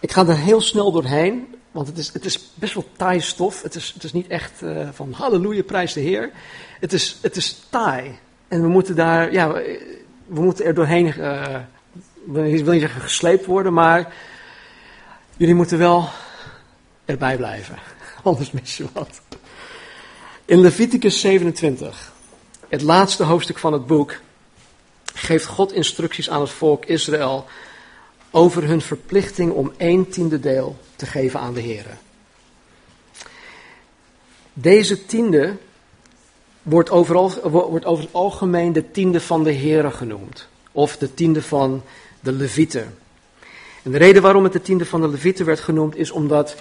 Ik 0.00 0.12
ga 0.12 0.26
er 0.26 0.36
heel 0.36 0.60
snel 0.60 0.92
doorheen, 0.92 1.54
want 1.70 1.86
het 1.86 1.98
is, 1.98 2.12
het 2.12 2.24
is 2.24 2.50
best 2.54 2.74
wel 2.74 2.86
taai 2.96 3.20
stof. 3.20 3.62
Het 3.62 3.74
is, 3.74 3.90
het 3.94 4.04
is 4.04 4.12
niet 4.12 4.26
echt 4.26 4.62
uh, 4.62 4.88
van 4.92 5.12
halleluja, 5.12 5.62
prijs 5.62 5.92
de 5.92 6.00
Heer. 6.00 6.30
Het 6.80 6.92
is, 6.92 7.18
het 7.22 7.36
is 7.36 7.62
taai. 7.68 8.18
En 8.48 8.62
we 8.62 8.68
moeten 8.68 8.96
daar, 8.96 9.32
ja, 9.32 9.52
we 10.26 10.40
moeten 10.40 10.64
er 10.64 10.74
doorheen, 10.74 11.06
uh, 11.06 11.56
wil 12.24 12.42
niet 12.42 12.80
zeggen 12.80 13.00
gesleept 13.00 13.46
worden, 13.46 13.72
maar 13.72 14.14
jullie 15.36 15.54
moeten 15.54 15.78
wel 15.78 16.08
erbij 17.04 17.36
blijven. 17.36 17.78
Anders 18.22 18.50
mis 18.50 18.76
je 18.76 18.86
wat. 18.92 19.20
In 20.46 20.60
Leviticus 20.60 21.20
27, 21.20 22.12
het 22.68 22.82
laatste 22.82 23.24
hoofdstuk 23.24 23.58
van 23.58 23.72
het 23.72 23.86
boek, 23.86 24.20
geeft 25.14 25.46
God 25.46 25.72
instructies 25.72 26.30
aan 26.30 26.40
het 26.40 26.50
volk 26.50 26.84
Israël 26.84 27.44
over 28.30 28.64
hun 28.64 28.80
verplichting 28.80 29.52
om 29.52 29.72
een 29.76 30.08
tiende 30.08 30.40
deel 30.40 30.76
te 30.96 31.06
geven 31.06 31.40
aan 31.40 31.54
de 31.54 31.60
Heer. 31.60 31.86
Deze 34.52 35.06
tiende 35.06 35.56
wordt, 36.62 36.90
overal, 36.90 37.50
wordt 37.50 37.84
over 37.84 38.04
het 38.04 38.14
algemeen 38.14 38.72
de 38.72 38.90
tiende 38.90 39.20
van 39.20 39.44
de 39.44 39.52
Heer 39.52 39.92
genoemd. 39.92 40.48
Of 40.72 40.96
de 40.96 41.14
tiende 41.14 41.42
van 41.42 41.82
de 42.20 42.32
Levieten. 42.32 42.98
En 43.82 43.90
de 43.90 43.98
reden 43.98 44.22
waarom 44.22 44.44
het 44.44 44.52
de 44.52 44.62
tiende 44.62 44.86
van 44.86 45.00
de 45.00 45.08
Levieten 45.08 45.46
werd 45.46 45.60
genoemd 45.60 45.96
is 45.96 46.10
omdat 46.10 46.56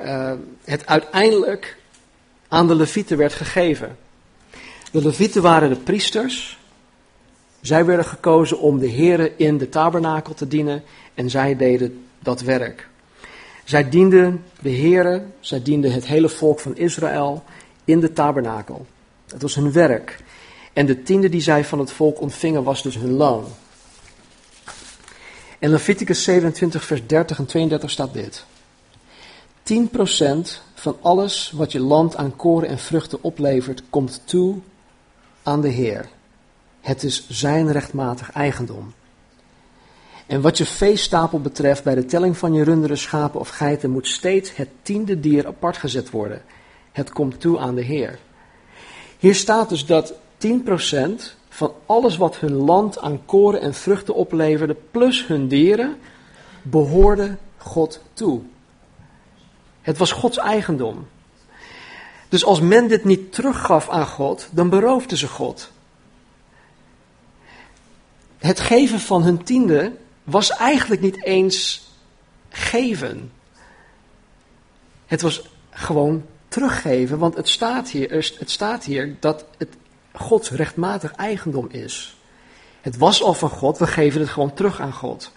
uh, 0.00 0.32
het 0.64 0.86
uiteindelijk 0.86 1.76
aan 2.54 2.66
de 2.66 2.74
Levieten 2.74 3.16
werd 3.16 3.32
gegeven. 3.32 3.96
De 4.90 5.02
Levieten 5.02 5.42
waren 5.42 5.68
de 5.68 5.76
priesters. 5.76 6.58
Zij 7.60 7.84
werden 7.84 8.04
gekozen 8.04 8.58
om 8.58 8.78
de 8.78 8.86
Heren 8.86 9.38
in 9.38 9.58
de 9.58 9.68
tabernakel 9.68 10.34
te 10.34 10.48
dienen 10.48 10.82
en 11.14 11.30
zij 11.30 11.56
deden 11.56 12.04
dat 12.18 12.40
werk. 12.40 12.88
Zij 13.64 13.88
dienden 13.88 14.44
de 14.60 14.68
Heren, 14.68 15.32
zij 15.40 15.62
dienden 15.62 15.92
het 15.92 16.06
hele 16.06 16.28
volk 16.28 16.60
van 16.60 16.76
Israël 16.76 17.44
in 17.84 18.00
de 18.00 18.12
tabernakel. 18.12 18.86
Het 19.28 19.42
was 19.42 19.54
hun 19.54 19.72
werk. 19.72 20.18
En 20.72 20.86
de 20.86 21.02
tiende 21.02 21.28
die 21.28 21.40
zij 21.40 21.64
van 21.64 21.78
het 21.78 21.92
volk 21.92 22.20
ontvingen 22.20 22.62
was 22.62 22.82
dus 22.82 22.94
hun 22.94 23.12
loon. 23.12 23.44
In 25.58 25.70
Leviticus 25.70 26.24
27, 26.24 26.84
vers 26.84 27.06
30 27.06 27.38
en 27.38 27.46
32 27.46 27.90
staat 27.90 28.12
dit. 28.12 28.44
10% 29.64 30.73
van 30.84 30.96
alles 31.00 31.50
wat 31.50 31.72
je 31.72 31.80
land 31.80 32.16
aan 32.16 32.36
koren 32.36 32.68
en 32.68 32.78
vruchten 32.78 33.18
oplevert, 33.22 33.82
komt 33.90 34.22
toe 34.24 34.56
aan 35.42 35.60
de 35.60 35.68
Heer. 35.68 36.08
Het 36.80 37.02
is 37.02 37.28
zijn 37.28 37.72
rechtmatig 37.72 38.32
eigendom. 38.32 38.92
En 40.26 40.40
wat 40.40 40.58
je 40.58 40.64
veestapel 40.66 41.40
betreft, 41.40 41.84
bij 41.84 41.94
de 41.94 42.04
telling 42.04 42.36
van 42.36 42.52
je 42.52 42.64
runderen, 42.64 42.98
schapen 42.98 43.40
of 43.40 43.48
geiten, 43.48 43.90
moet 43.90 44.06
steeds 44.06 44.56
het 44.56 44.68
tiende 44.82 45.20
dier 45.20 45.46
apart 45.46 45.76
gezet 45.76 46.10
worden. 46.10 46.42
Het 46.92 47.10
komt 47.10 47.40
toe 47.40 47.58
aan 47.58 47.74
de 47.74 47.82
Heer. 47.82 48.18
Hier 49.18 49.34
staat 49.34 49.68
dus 49.68 49.86
dat 49.86 50.14
10% 50.38 50.48
van 51.48 51.72
alles 51.86 52.16
wat 52.16 52.36
hun 52.36 52.54
land 52.54 52.98
aan 52.98 53.24
koren 53.24 53.60
en 53.60 53.74
vruchten 53.74 54.14
opleverde, 54.14 54.76
plus 54.90 55.26
hun 55.26 55.48
dieren, 55.48 55.96
behoorde 56.62 57.36
God 57.56 58.00
toe. 58.12 58.40
Het 59.84 59.98
was 59.98 60.12
Gods 60.12 60.38
eigendom. 60.38 61.06
Dus 62.28 62.44
als 62.44 62.60
men 62.60 62.88
dit 62.88 63.04
niet 63.04 63.32
teruggaf 63.32 63.88
aan 63.88 64.06
God, 64.06 64.48
dan 64.50 64.68
beroofden 64.68 65.18
ze 65.18 65.28
God. 65.28 65.70
Het 68.38 68.60
geven 68.60 69.00
van 69.00 69.22
hun 69.22 69.44
tiende 69.44 69.92
was 70.24 70.50
eigenlijk 70.50 71.00
niet 71.00 71.22
eens 71.22 71.88
geven. 72.48 73.32
Het 75.06 75.22
was 75.22 75.42
gewoon 75.70 76.24
teruggeven, 76.48 77.18
want 77.18 77.36
het 77.36 77.48
staat 77.48 77.88
hier, 77.88 78.10
het 78.38 78.50
staat 78.50 78.84
hier 78.84 79.16
dat 79.20 79.44
het 79.58 79.68
Gods 80.12 80.50
rechtmatig 80.50 81.12
eigendom 81.12 81.68
is. 81.70 82.16
Het 82.80 82.96
was 82.96 83.22
al 83.22 83.34
van 83.34 83.50
God, 83.50 83.78
we 83.78 83.86
geven 83.86 84.20
het 84.20 84.30
gewoon 84.30 84.54
terug 84.54 84.80
aan 84.80 84.92
God. 84.92 85.30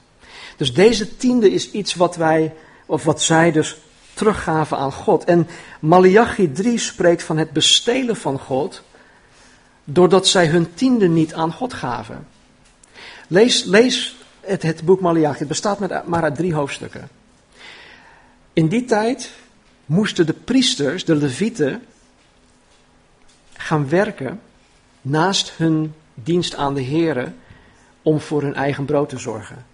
Dus 0.58 0.74
deze 0.74 1.18
tiende 1.18 1.52
is 1.52 1.72
iets 1.72 1.96
wat 1.96 2.16
wij, 2.16 2.54
of 2.86 3.04
wat 3.04 3.22
zij 3.22 3.52
dus 3.52 3.78
teruggaven 4.18 4.78
aan 4.78 4.92
God. 4.92 5.24
En 5.24 5.48
Malachi 5.80 6.52
3 6.52 6.78
spreekt 6.78 7.24
van 7.24 7.38
het 7.38 7.52
bestelen 7.52 8.16
van 8.16 8.40
God, 8.40 8.84
doordat 9.84 10.28
zij 10.28 10.48
hun 10.48 10.74
tiende 10.74 11.08
niet 11.08 11.34
aan 11.34 11.54
God 11.54 11.74
gaven. 11.74 12.28
Lees, 13.28 13.64
lees 13.64 14.18
het, 14.42 14.64
het 14.64 14.84
boek 14.86 15.00
Malachi, 15.00 15.40
het 15.40 15.48
bestaat 15.48 15.80
met, 15.80 16.08
maar 16.08 16.24
uit 16.24 16.36
drie 16.36 16.54
hoofdstukken. 16.54 17.10
In 18.54 18.68
die 18.68 18.86
tijd 18.86 19.32
moesten 19.86 20.26
de 20.26 20.34
priesters, 20.34 21.06
de 21.06 21.16
levieten, 21.16 21.84
gaan 23.54 23.90
werken 23.90 24.42
naast 25.02 25.52
hun 25.58 25.94
dienst 26.14 26.56
aan 26.56 26.74
de 26.74 26.84
Here 26.84 27.32
om 28.02 28.20
voor 28.20 28.42
hun 28.42 28.56
eigen 28.56 28.86
brood 28.86 29.10
te 29.10 29.18
zorgen. 29.18 29.66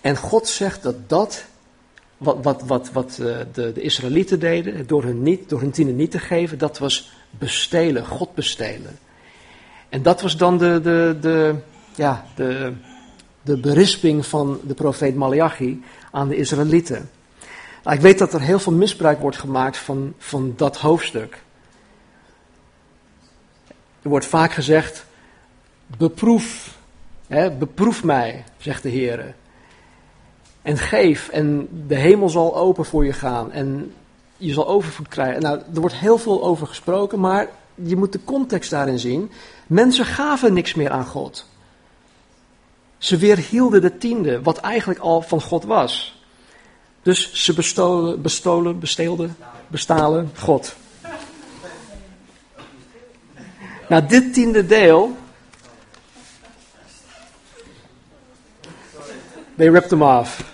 En 0.00 0.16
God 0.16 0.48
zegt 0.48 0.82
dat 0.82 1.08
dat, 1.08 1.44
wat, 2.22 2.38
wat, 2.42 2.62
wat, 2.62 2.92
wat 2.92 3.10
eh, 3.10 3.36
de, 3.52 3.72
de 3.72 3.80
Israëlieten 3.80 4.40
deden, 4.40 4.86
door 4.86 5.02
hun, 5.02 5.22
niet, 5.22 5.48
door 5.48 5.60
hun 5.60 5.70
tienen 5.70 5.96
niet 5.96 6.10
te 6.10 6.18
geven, 6.18 6.58
dat 6.58 6.78
was 6.78 7.12
bestelen, 7.30 8.06
God 8.06 8.34
bestelen. 8.34 8.98
En 9.88 10.02
dat 10.02 10.20
was 10.20 10.36
dan 10.36 10.58
de, 10.58 10.80
de, 10.82 11.16
de, 11.20 11.54
ja, 11.94 12.26
de, 12.34 12.72
de 13.42 13.56
berisping 13.56 14.26
van 14.26 14.60
de 14.62 14.74
profeet 14.74 15.14
Malachi 15.14 15.82
aan 16.10 16.28
de 16.28 16.36
Israëlieten. 16.36 17.10
Nou, 17.82 17.96
ik 17.96 18.02
weet 18.02 18.18
dat 18.18 18.32
er 18.32 18.40
heel 18.40 18.58
veel 18.58 18.72
misbruik 18.72 19.20
wordt 19.20 19.38
gemaakt 19.38 19.76
van, 19.76 20.14
van 20.18 20.52
dat 20.56 20.76
hoofdstuk. 20.76 21.42
Er 24.02 24.08
wordt 24.08 24.26
vaak 24.26 24.52
gezegd, 24.52 25.04
beproef, 25.86 26.78
hè, 27.26 27.50
beproef 27.50 28.04
mij, 28.04 28.44
zegt 28.58 28.82
de 28.82 28.88
Heer. 28.88 29.34
En 30.62 30.78
geef, 30.78 31.28
en 31.28 31.68
de 31.86 31.94
hemel 31.94 32.28
zal 32.28 32.56
open 32.56 32.84
voor 32.84 33.04
je 33.04 33.12
gaan, 33.12 33.52
en 33.52 33.94
je 34.36 34.52
zal 34.52 34.68
overvloed 34.68 35.08
krijgen. 35.08 35.42
Nou, 35.42 35.58
er 35.74 35.80
wordt 35.80 35.94
heel 35.94 36.18
veel 36.18 36.42
over 36.42 36.66
gesproken, 36.66 37.20
maar 37.20 37.48
je 37.74 37.96
moet 37.96 38.12
de 38.12 38.24
context 38.24 38.70
daarin 38.70 38.98
zien. 38.98 39.30
Mensen 39.66 40.04
gaven 40.04 40.52
niks 40.52 40.74
meer 40.74 40.90
aan 40.90 41.06
God. 41.06 41.46
Ze 42.98 43.16
weerhielden 43.16 43.80
de 43.80 43.98
tiende, 43.98 44.42
wat 44.42 44.58
eigenlijk 44.58 45.00
al 45.00 45.22
van 45.22 45.40
God 45.40 45.64
was. 45.64 46.20
Dus 47.02 47.32
ze 47.32 47.54
bestolen, 47.54 48.22
bestolen, 48.22 48.78
besteelden, 48.78 49.36
bestalen 49.66 50.30
God. 50.38 50.74
Nou, 53.88 54.06
dit 54.06 54.34
tiende 54.34 54.66
deel. 54.66 55.16
They 59.56 59.68
ripped 59.68 59.88
them 59.88 60.02
off. 60.02 60.51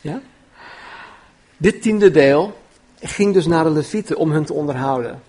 Ja? 0.00 0.20
Dit 1.56 1.82
tiende 1.82 2.10
deel 2.10 2.58
ging 3.00 3.34
dus 3.34 3.46
naar 3.46 3.64
de 3.64 3.70
Levieten 3.70 4.16
om 4.16 4.30
hun 4.30 4.44
te 4.44 4.52
onderhouden. 4.52 5.22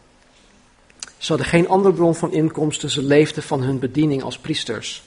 Ze 1.17 1.27
hadden 1.27 1.47
geen 1.47 1.67
andere 1.67 1.93
bron 1.93 2.15
van 2.15 2.33
inkomsten, 2.33 2.89
ze 2.89 3.03
leefden 3.03 3.43
van 3.43 3.61
hun 3.61 3.79
bediening 3.79 4.23
als 4.23 4.37
priesters. 4.37 5.03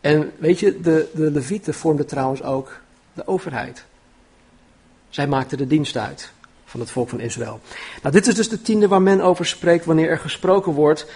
En 0.00 0.32
weet 0.38 0.60
je, 0.60 0.80
de, 0.80 1.08
de 1.14 1.30
Levieten 1.30 1.74
vormden 1.74 2.06
trouwens 2.06 2.42
ook 2.42 2.80
de 3.12 3.26
overheid. 3.26 3.84
Zij 5.08 5.26
maakten 5.26 5.58
de 5.58 5.66
dienst 5.66 5.96
uit 5.96 6.32
van 6.64 6.80
het 6.80 6.90
volk 6.90 7.08
van 7.08 7.20
Israël. 7.20 7.60
Nou, 8.02 8.14
dit 8.14 8.26
is 8.26 8.34
dus 8.34 8.48
de 8.48 8.62
tiende 8.62 8.88
waar 8.88 9.02
men 9.02 9.20
over 9.20 9.46
spreekt 9.46 9.84
wanneer 9.84 10.08
er 10.08 10.18
gesproken 10.18 10.72
wordt 10.72 11.06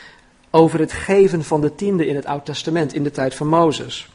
over 0.50 0.78
het 0.78 0.92
geven 0.92 1.44
van 1.44 1.60
de 1.60 1.74
tiende 1.74 2.06
in 2.06 2.16
het 2.16 2.26
Oud 2.26 2.44
Testament, 2.44 2.94
in 2.94 3.02
de 3.02 3.10
tijd 3.10 3.34
van 3.34 3.46
Mozes. 3.46 4.11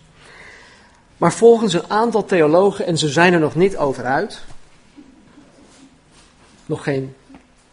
Maar 1.18 1.34
volgens 1.34 1.74
een 1.74 1.90
aantal 1.90 2.26
theologen, 2.26 2.86
en 2.86 2.98
ze 2.98 3.10
zijn 3.10 3.34
er 3.34 3.40
nog 3.40 3.56
niet 3.56 3.78
over 3.78 4.06
uit, 4.06 4.42
nog 6.66 6.84
geen, 6.84 7.16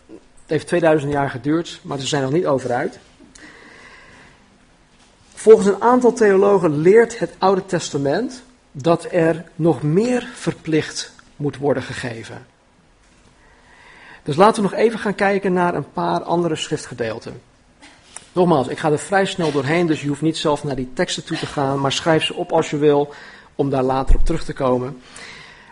het 0.07 0.19
heeft 0.47 0.67
2000 0.67 1.13
jaar 1.13 1.31
geduurd, 1.31 1.81
maar 1.83 1.99
ze 1.99 2.07
zijn 2.07 2.23
nog 2.23 2.33
niet 2.33 2.47
over 2.47 2.73
uit. 2.73 2.99
Volgens 5.35 5.67
een 5.67 5.83
aantal 5.83 6.13
theologen 6.13 6.79
leert 6.79 7.19
het 7.19 7.35
Oude 7.39 7.67
Testament 7.67 8.43
dat 8.73 9.07
er 9.11 9.45
nog 9.55 9.83
meer 9.83 10.29
verplicht 10.35 11.13
moet 11.37 11.57
worden 11.57 11.83
gegeven. 11.83 12.47
Dus 14.23 14.37
laten 14.37 14.63
we 14.63 14.69
nog 14.69 14.79
even 14.79 14.99
gaan 14.99 15.15
kijken 15.15 15.53
naar 15.53 15.75
een 15.75 15.93
paar 15.93 16.23
andere 16.23 16.57
schriftgedeelten. 16.57 17.41
Nogmaals, 18.35 18.69
ik 18.69 18.79
ga 18.79 18.91
er 18.91 18.99
vrij 18.99 19.25
snel 19.25 19.53
doorheen, 19.53 19.87
dus 19.87 20.01
je 20.01 20.09
hoeft 20.09 20.21
niet 20.21 20.37
zelf 20.37 20.65
naar 20.65 20.77
die 20.77 20.93
teksten 20.93 21.25
toe 21.25 21.37
te 21.37 21.47
gaan, 21.47 21.81
maar 21.81 21.93
schrijf 21.93 22.25
ze 22.25 22.35
op 22.35 22.53
als 22.53 22.71
je 22.71 22.77
wil, 22.77 23.15
om 23.55 23.71
daar 23.71 23.83
later 23.83 24.15
op 24.15 24.25
terug 24.25 24.45
te 24.45 24.53
komen. 24.53 25.01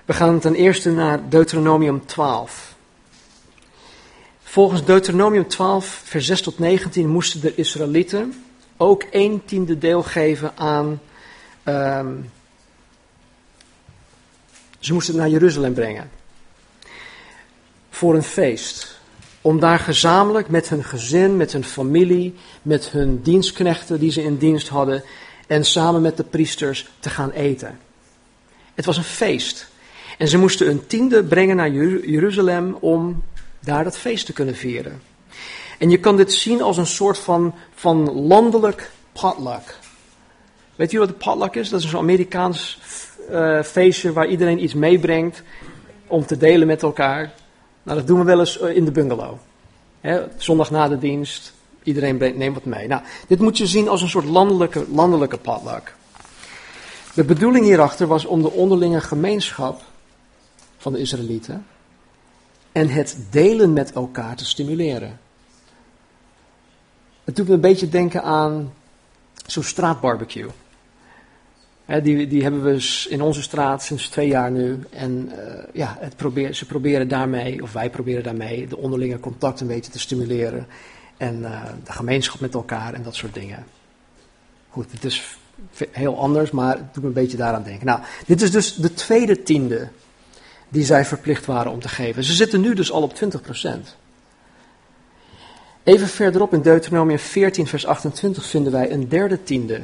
We 0.05 0.13
gaan 0.13 0.39
ten 0.39 0.55
eerste 0.55 0.91
naar 0.91 1.29
Deuteronomium 1.29 2.07
12. 2.07 2.75
Volgens 4.43 4.85
Deuteronomium 4.85 5.49
12, 5.49 6.01
vers 6.05 6.27
6 6.27 6.43
tot 6.43 6.59
19 6.59 7.09
moesten 7.09 7.41
de 7.41 7.55
Israëlieten 7.55 8.45
ook 8.77 9.05
een 9.11 9.43
tiende 9.45 9.79
deel 9.79 10.03
geven 10.03 10.57
aan. 10.57 11.01
Um, 11.65 12.31
ze 14.79 14.93
moesten 14.93 15.15
het 15.15 15.23
naar 15.23 15.33
Jeruzalem 15.33 15.75
brengen. 15.75 16.11
Voor 17.91 18.15
een 18.15 18.23
feest. 18.23 18.92
Om 19.43 19.61
daar 19.61 19.79
gezamenlijk 19.79 20.49
met 20.49 20.69
hun 20.69 20.85
gezin, 20.85 21.37
met 21.37 21.53
hun 21.53 21.65
familie, 21.65 22.35
met 22.63 22.89
hun 22.89 23.23
dienstknechten 23.23 23.99
die 23.99 24.11
ze 24.11 24.23
in 24.23 24.37
dienst 24.37 24.69
hadden. 24.69 25.03
En 25.47 25.65
samen 25.65 26.03
met 26.03 26.17
de 26.17 26.25
priesters 26.25 26.91
te 27.01 27.11
gaan 27.11 27.31
eten. 27.31 27.79
Het 28.75 28.85
was 28.85 28.97
een 28.97 29.05
feest. 29.05 29.69
En 30.19 30.29
ze 30.29 30.39
moesten 30.39 30.69
een 30.69 30.87
tiende 30.87 31.25
brengen 31.25 31.57
naar 31.57 31.71
Jeruzalem 31.71 32.77
om 32.81 33.23
daar 33.61 33.85
dat 33.85 33.99
feest 33.99 34.27
te 34.27 34.33
kunnen 34.33 34.55
vieren. 34.55 35.03
En 35.79 35.91
je 35.91 35.99
kan 35.99 36.17
dit 36.17 36.33
zien 36.33 36.63
als 36.63 36.77
een 36.77 36.87
soort 36.87 37.19
van, 37.19 37.55
van 37.75 38.13
landelijk 38.13 38.91
potluck. 39.13 39.79
Weet 40.75 40.91
je 40.91 40.99
wat 40.99 41.09
een 41.09 41.17
potluck 41.17 41.55
is? 41.55 41.69
Dat 41.69 41.81
is 41.81 41.93
een 41.93 41.99
Amerikaans 41.99 42.79
uh, 43.31 43.63
feestje 43.63 44.13
waar 44.13 44.27
iedereen 44.27 44.63
iets 44.63 44.75
meebrengt 44.75 45.43
om 46.07 46.27
te 46.27 46.37
delen 46.37 46.67
met 46.67 46.83
elkaar. 46.83 47.33
Nou, 47.83 47.99
dat 47.99 48.07
doen 48.07 48.19
we 48.19 48.25
wel 48.25 48.41
eens 48.41 48.59
eh, 48.59 48.77
in 48.77 48.85
de 48.85 48.91
bungalow. 48.91 49.39
zondag 50.37 50.71
na 50.71 50.89
de 50.89 50.99
dienst, 50.99 51.53
iedereen 51.83 52.17
neemt 52.37 52.55
wat 52.55 52.65
mee. 52.65 52.89
Nou, 52.89 53.03
dit 53.27 53.41
moet 53.41 53.59
je 53.59 53.67
zien 53.67 53.89
als 53.89 54.03
een 54.03 54.09
soort 54.09 54.25
landelijke, 54.25 54.87
landelijke. 54.91 55.39
De 57.15 57.25
bedoeling 57.25 57.65
hierachter 57.65 58.07
was 58.07 58.25
om 58.25 58.43
de 58.43 58.51
onderlinge 58.51 59.01
gemeenschap 59.01 59.83
van 60.77 60.93
de 60.93 60.99
Israëlieten 60.99 61.67
en 62.73 62.89
het 62.89 63.19
delen 63.31 63.73
met 63.73 63.93
elkaar 63.93 64.37
te 64.37 64.45
stimuleren. 64.45 65.21
Het 67.25 67.37
doet 67.37 67.49
me 67.49 67.55
een 67.55 67.61
beetje 67.61 67.89
denken 67.89 68.23
aan 68.23 68.73
zo'n 69.47 69.63
straatbarbecue. 69.63 70.49
Die, 72.01 72.27
die 72.27 72.43
hebben 72.43 72.63
we 72.63 73.07
in 73.09 73.23
onze 73.23 73.43
straat 73.43 73.83
sinds 73.83 74.09
twee 74.09 74.29
jaar 74.29 74.51
nu. 74.51 74.79
En 74.91 75.33
uh, 75.33 75.65
ja, 75.73 75.97
het 76.01 76.15
ze 76.57 76.67
proberen 76.67 77.09
daarmee, 77.09 77.63
of 77.63 77.73
wij 77.73 77.91
proberen 77.91 78.23
daarmee, 78.23 78.67
de 78.67 78.77
onderlinge 78.77 79.21
contact 79.21 79.61
een 79.61 79.67
beetje 79.67 79.91
te 79.91 79.99
stimuleren. 79.99 80.67
En 81.17 81.41
uh, 81.41 81.63
de 81.85 81.93
gemeenschap 81.93 82.41
met 82.41 82.55
elkaar 82.55 82.95
en 82.95 83.03
dat 83.03 83.15
soort 83.15 83.35
dingen. 83.35 83.65
Goed, 84.69 84.93
het 84.93 85.05
is 85.05 85.37
heel 85.91 86.19
anders, 86.19 86.51
maar 86.51 86.77
het 86.77 86.95
doet 86.95 87.03
me 87.03 87.09
een 87.09 87.15
beetje 87.15 87.37
daaraan 87.37 87.63
denken. 87.63 87.87
Nou, 87.87 88.01
dit 88.27 88.43
is 88.43 88.51
dus 88.51 88.75
de 88.75 88.95
tweede 88.95 89.43
tiende 89.43 89.89
die 90.69 90.85
zij 90.85 91.05
verplicht 91.05 91.47
waren 91.47 91.73
om 91.73 91.81
te 91.81 91.89
geven. 91.89 92.25
Ze 92.25 92.33
zitten 92.33 92.61
nu 92.61 92.75
dus 92.75 92.93
al 92.93 93.03
op 93.03 93.15
20%. 93.15 93.19
Even 95.83 96.09
verderop 96.09 96.53
in 96.53 96.63
Deuteronomium 96.63 97.19
14, 97.19 97.67
vers 97.67 97.87
28 97.87 98.47
vinden 98.47 98.73
wij 98.73 98.91
een 98.91 99.09
derde 99.09 99.43
tiende 99.43 99.81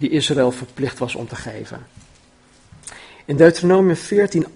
die 0.00 0.10
Israël 0.10 0.52
verplicht 0.52 0.98
was 0.98 1.14
om 1.14 1.28
te 1.28 1.36
geven. 1.36 1.86
In 3.24 3.36
Deuteronomium 3.36 3.96
14, 3.96 4.46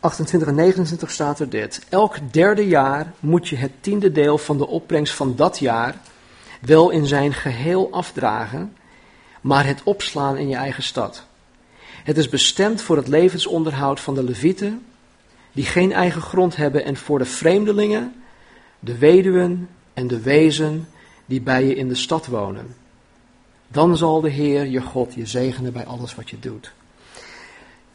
28 0.00 0.48
en 0.48 0.54
29 0.54 1.10
staat 1.10 1.40
er 1.40 1.48
dit. 1.48 1.80
Elk 1.88 2.16
derde 2.30 2.66
jaar 2.66 3.12
moet 3.20 3.48
je 3.48 3.56
het 3.56 3.72
tiende 3.80 4.12
deel 4.12 4.38
van 4.38 4.58
de 4.58 4.66
opbrengst 4.66 5.14
van 5.14 5.36
dat 5.36 5.58
jaar 5.58 5.94
wel 6.60 6.90
in 6.90 7.06
zijn 7.06 7.32
geheel 7.32 7.88
afdragen, 7.92 8.76
maar 9.40 9.66
het 9.66 9.82
opslaan 9.84 10.36
in 10.36 10.48
je 10.48 10.56
eigen 10.56 10.82
stad. 10.82 11.24
Het 12.04 12.16
is 12.18 12.28
bestemd 12.28 12.82
voor 12.82 12.96
het 12.96 13.08
levensonderhoud 13.08 14.00
van 14.00 14.14
de 14.14 14.24
levieten, 14.24 14.84
die 15.52 15.64
geen 15.64 15.92
eigen 15.92 16.22
grond 16.22 16.56
hebben, 16.56 16.84
en 16.84 16.96
voor 16.96 17.18
de 17.18 17.24
vreemdelingen, 17.24 18.22
de 18.80 18.98
weduwen 18.98 19.68
en 19.94 20.06
de 20.06 20.20
wezen 20.20 20.88
die 21.26 21.40
bij 21.40 21.64
je 21.64 21.74
in 21.74 21.88
de 21.88 21.94
stad 21.94 22.26
wonen. 22.26 22.79
Dan 23.72 23.96
zal 23.96 24.20
de 24.20 24.30
Heer 24.30 24.66
je 24.66 24.80
God 24.80 25.14
je 25.14 25.26
zegenen 25.26 25.72
bij 25.72 25.86
alles 25.86 26.14
wat 26.14 26.30
je 26.30 26.38
doet. 26.38 26.72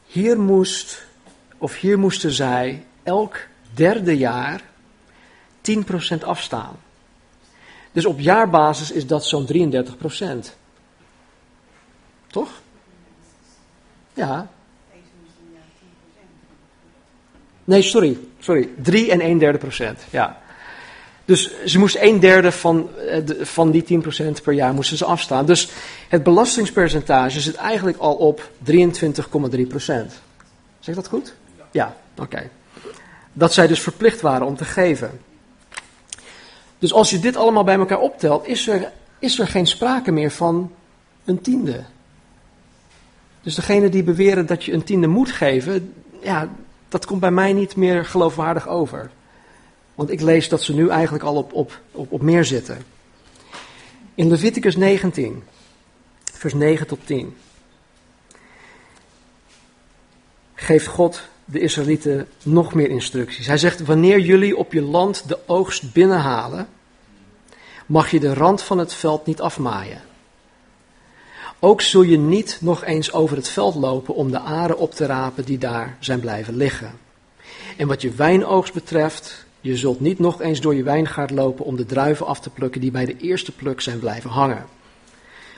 Hier 0.06 0.40
moest, 0.40 1.06
of 1.58 1.80
hier 1.80 2.00
moesten 2.00 2.32
zij 2.32 2.86
elk 3.04 3.40
derde 3.74 4.18
jaar 4.18 4.62
10% 5.62 6.24
afstaan. 6.24 6.76
Dus 7.92 8.06
op 8.06 8.20
jaarbasis 8.20 8.92
is 8.92 9.08
dat 9.08 9.26
zo'n 9.26 9.48
33%. 9.48 10.56
Toch? 12.28 12.62
Ja. 14.14 14.50
Nee, 17.64 17.82
sorry. 17.82 18.18
Sorry. 18.40 18.70
3 18.82 19.12
en 19.12 19.20
1 19.20 19.38
derde 19.38 19.58
procent. 19.58 20.06
Ja. 20.10 20.42
Dus 21.26 21.64
ze 21.66 21.80
moest 21.80 21.98
een 22.00 22.20
derde 22.20 22.52
van, 22.52 22.90
eh, 23.10 23.22
van 23.42 23.72
die 23.72 23.84
10% 23.84 24.42
per 24.44 24.54
jaar 24.54 24.74
moesten 24.74 24.98
ze 24.98 25.06
afstaan. 25.06 25.46
Dus 25.46 25.70
het 26.10 26.24
belastingspercentage 26.24 27.42
zit 27.42 27.56
eigenlijk 27.56 27.98
al 27.98 28.14
op 28.14 28.50
23,3%. 28.64 30.22
Zeg 30.80 30.96
dat 30.96 31.08
goed? 31.08 31.34
Ja, 31.72 31.96
oké. 32.18 32.50
Dat 33.34 33.54
zij 33.54 33.68
dus 33.68 33.80
verplicht 33.80 34.22
waren 34.22 34.48
om 34.48 34.56
te 34.56 34.66
geven. 34.66 35.20
Dus 36.80 36.94
als 36.94 37.10
je 37.10 37.20
dit 37.20 37.36
allemaal 37.36 37.64
bij 37.64 37.78
elkaar 37.78 38.00
optelt, 38.00 38.48
is 38.48 38.68
er, 38.68 38.92
is 39.20 39.40
er 39.40 39.48
geen 39.48 39.68
sprake 39.68 40.12
meer 40.12 40.32
van 40.32 40.72
een 41.26 41.42
tiende. 41.42 41.84
Dus 43.42 43.56
degene 43.56 43.90
die 43.90 44.04
beweren 44.04 44.46
dat 44.46 44.64
je 44.64 44.74
een 44.74 44.84
tiende 44.84 45.08
moet 45.08 45.32
geven, 45.32 45.94
ja, 46.22 46.50
dat 46.90 47.06
komt 47.06 47.20
bij 47.20 47.32
mij 47.32 47.54
niet 47.54 47.76
meer 47.76 48.06
geloofwaardig 48.06 48.68
over. 48.68 49.12
Want 49.96 50.12
ik 50.12 50.22
lees 50.22 50.50
dat 50.50 50.64
ze 50.64 50.74
nu 50.74 50.90
eigenlijk 50.90 51.24
al 51.24 51.36
op, 51.36 51.54
op, 51.54 51.80
op, 51.92 52.12
op 52.12 52.22
meer 52.22 52.46
zitten. 52.46 52.78
In 54.16 54.28
Leviticus 54.28 54.76
19, 54.76 55.44
vers 56.24 56.54
9 56.54 56.88
tot 56.88 57.00
10, 57.06 57.36
geeft 60.54 60.88
God 60.88 61.22
de 61.46 61.60
Israëlieten 61.60 62.28
nog 62.44 62.74
meer 62.74 62.90
instructies. 62.90 63.48
Hij 63.48 63.58
zegt: 63.58 63.86
Wanneer 63.86 64.20
jullie 64.20 64.58
op 64.58 64.74
je 64.74 64.82
land 64.82 65.28
de 65.28 65.40
oogst 65.46 65.94
binnenhalen, 65.94 66.68
mag 67.86 68.12
je 68.12 68.20
de 68.20 68.34
rand 68.34 68.62
van 68.62 68.78
het 68.78 68.94
veld 68.94 69.26
niet 69.26 69.42
afmaaien. 69.42 70.02
Ook 71.60 71.82
zul 71.82 72.02
je 72.02 72.18
niet 72.18 72.58
nog 72.62 72.84
eens 72.84 73.14
over 73.14 73.38
het 73.38 73.48
veld 73.48 73.76
lopen 73.76 74.16
om 74.16 74.32
de 74.32 74.40
aren 74.40 74.78
op 74.78 74.94
te 74.94 75.06
rapen 75.06 75.46
die 75.46 75.58
daar 75.58 75.98
zijn 76.00 76.20
blijven 76.20 76.56
liggen. 76.56 77.00
En 77.78 77.88
wat 77.88 78.02
je 78.02 78.12
wijnoogst 78.12 78.74
betreft, 78.74 79.45
je 79.66 79.78
zult 79.78 80.00
niet 80.00 80.20
nog 80.20 80.42
eens 80.42 80.62
door 80.62 80.76
je 80.76 80.84
wijngaard 80.84 81.32
lopen 81.32 81.66
om 81.66 81.76
de 81.76 81.86
druiven 81.86 82.26
af 82.26 82.40
te 82.40 82.50
plukken 82.50 82.82
die 82.82 82.92
bij 82.92 83.06
de 83.06 83.18
eerste 83.18 83.52
pluk 83.52 83.82
zijn 83.82 84.00
blijven 84.00 84.30
hangen. 84.30 84.66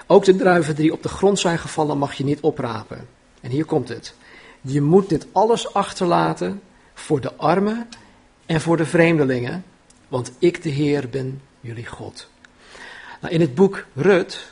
Ook 0.06 0.26
de 0.26 0.36
druiven 0.36 0.76
die 0.76 0.92
op 0.94 1.04
de 1.04 1.10
grond 1.10 1.40
zijn 1.40 1.60
gevallen 1.60 1.98
mag 1.98 2.14
je 2.14 2.24
niet 2.24 2.40
oprapen. 2.40 3.08
En 3.42 3.50
hier 3.50 3.66
komt 3.66 3.90
het. 3.90 4.14
Je 4.62 4.82
moet 4.82 5.10
dit 5.10 5.28
alles 5.32 5.74
achterlaten 5.74 6.62
voor 6.94 7.22
de 7.22 7.34
armen 7.36 7.90
en 8.46 8.62
voor 8.62 8.78
de 8.78 8.86
vreemdelingen, 8.86 9.64
want 10.08 10.32
ik 10.40 10.64
de 10.64 10.70
Heer 10.70 11.10
ben 11.10 11.42
jullie 11.62 11.86
God. 11.86 12.30
Nou, 13.22 13.34
in 13.34 13.42
het 13.42 13.56
boek 13.56 13.86
Rut, 13.94 14.52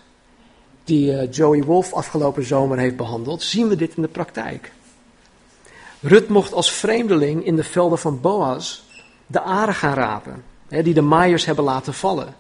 die 0.84 1.12
uh, 1.12 1.32
Joey 1.32 1.64
Wolf 1.64 1.94
afgelopen 1.94 2.46
zomer 2.46 2.78
heeft 2.78 2.98
behandeld, 2.98 3.42
zien 3.42 3.68
we 3.68 3.76
dit 3.76 3.96
in 3.96 4.02
de 4.02 4.08
praktijk. 4.08 4.72
Rut 6.00 6.28
mocht 6.28 6.54
als 6.54 6.72
vreemdeling 6.72 7.46
in 7.46 7.56
de 7.56 7.64
velden 7.64 7.98
van 7.98 8.22
Boas 8.22 8.85
de 9.28 9.42
aren 9.42 9.76
gaan 9.76 9.94
rapen, 9.94 10.44
hè, 10.68 10.84
die 10.84 10.94
de 10.94 11.02
maaiers 11.02 11.46
hebben 11.46 11.66
laten 11.66 11.94
vallen. 11.94 12.36